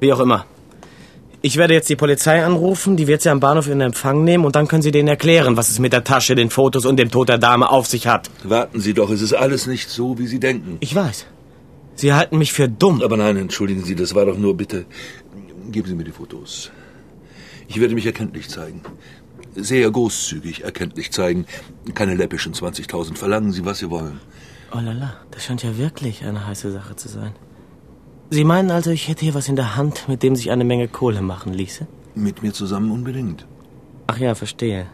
[0.00, 0.44] Wie auch immer.
[1.40, 4.56] Ich werde jetzt die Polizei anrufen, die wird Sie am Bahnhof in Empfang nehmen und
[4.56, 7.28] dann können Sie denen erklären, was es mit der Tasche, den Fotos und dem Tod
[7.28, 8.28] der Dame auf sich hat.
[8.42, 10.78] Warten Sie doch, es ist alles nicht so, wie Sie denken.
[10.80, 11.26] Ich weiß.
[11.94, 13.02] Sie halten mich für dumm.
[13.02, 14.84] Aber nein, entschuldigen Sie, das war doch nur bitte.
[15.70, 16.72] Geben Sie mir die Fotos.
[17.68, 18.80] Ich werde mich erkenntlich zeigen.
[19.54, 21.46] Sehr großzügig erkenntlich zeigen.
[21.94, 23.14] Keine läppischen 20.000.
[23.14, 24.18] Verlangen Sie, was Sie wollen.
[24.72, 27.32] Oh lala, das scheint ja wirklich eine heiße Sache zu sein.
[28.30, 30.88] Sie meinen also, ich hätte hier was in der Hand, mit dem sich eine Menge
[30.88, 31.86] Kohle machen ließe?
[32.14, 33.46] Mit mir zusammen unbedingt.
[34.08, 34.86] Ach ja, verstehe.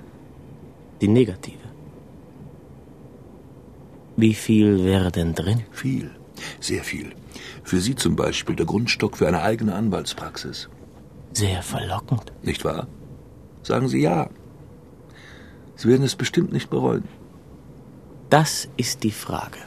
[1.01, 1.59] Die negative.
[4.16, 5.62] Wie viel wäre denn drin?
[5.70, 6.11] Viel.
[6.61, 7.14] Sehr viel.
[7.62, 10.68] Für Sie zum Beispiel der Grundstock für eine eigene Anwaltspraxis.
[11.33, 12.33] Sehr verlockend.
[12.43, 12.87] Nicht wahr?
[13.62, 14.29] Sagen Sie ja.
[15.77, 17.05] Sie werden es bestimmt nicht bereuen.
[18.33, 19.59] Das ist die Frage.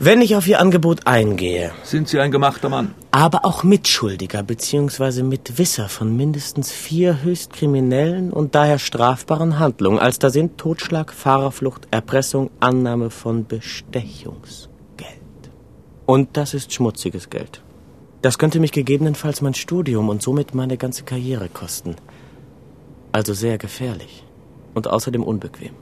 [0.00, 2.96] Wenn ich auf Ihr Angebot eingehe, Sind Sie ein gemachter Mann?
[3.12, 5.22] aber auch Mitschuldiger bzw.
[5.22, 11.86] Mitwisser von mindestens vier höchst kriminellen und daher strafbaren Handlungen, als da sind Totschlag, Fahrerflucht,
[11.92, 14.70] Erpressung, Annahme von Bestechungsgeld.
[16.06, 17.62] Und das ist schmutziges Geld.
[18.20, 21.94] Das könnte mich gegebenenfalls mein Studium und somit meine ganze Karriere kosten.
[23.12, 24.24] Also sehr gefährlich
[24.74, 25.74] und außerdem unbequem.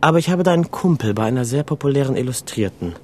[0.00, 2.94] Aber ich habe da einen Kumpel bei einer sehr populären Illustrierten.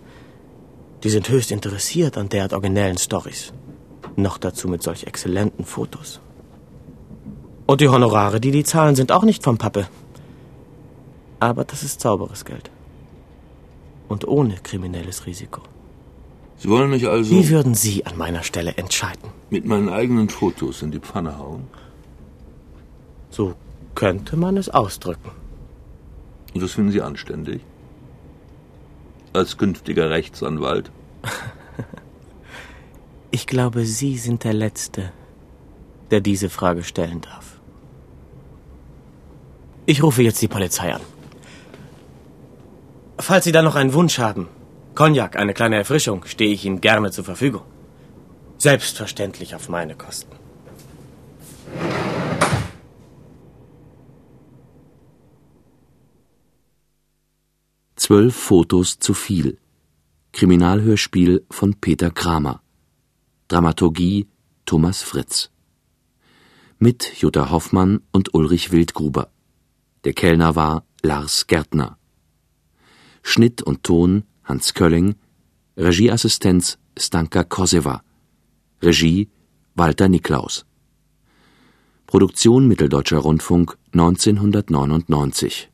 [1.03, 3.53] Die sind höchst interessiert an derart originellen Stories.
[4.16, 6.20] Noch dazu mit solch exzellenten Fotos.
[7.66, 9.88] Und die Honorare, die die zahlen, sind auch nicht vom Pappe.
[11.38, 12.70] Aber das ist sauberes Geld.
[14.09, 15.61] Und ohne kriminelles Risiko.
[16.59, 19.28] Sie wollen mich also Wie würden Sie an meiner Stelle entscheiden?
[19.51, 21.64] mit meinen eigenen Fotos in die Pfanne hauen?
[23.30, 23.55] So
[23.94, 25.30] könnte man es ausdrücken.
[26.57, 27.61] Und das finden Sie anständig?
[29.35, 30.91] Als künftiger Rechtsanwalt?
[33.33, 35.13] Ich glaube, Sie sind der Letzte,
[36.11, 37.61] der diese Frage stellen darf.
[39.85, 41.03] Ich rufe jetzt die Polizei an.
[43.19, 44.49] Falls Sie da noch einen Wunsch haben,
[44.95, 47.65] Cognac, eine kleine Erfrischung, stehe ich Ihnen gerne zur Verfügung.
[48.57, 50.35] Selbstverständlich auf meine Kosten.
[58.07, 59.59] Zwölf Fotos zu viel.
[60.31, 62.63] Kriminalhörspiel von Peter Kramer.
[63.49, 64.29] Dramaturgie
[64.65, 65.51] Thomas Fritz.
[66.79, 69.33] Mit Jutta Hoffmann und Ulrich Wildgruber.
[70.05, 71.99] Der Kellner war Lars Gärtner.
[73.25, 75.17] Schnitt und Ton Hans Kölling.
[75.77, 78.05] Regieassistenz Stanka Koseva.
[78.81, 79.31] Regie
[79.75, 80.65] Walter Niklaus.
[82.07, 85.71] Produktion Mitteldeutscher Rundfunk 1999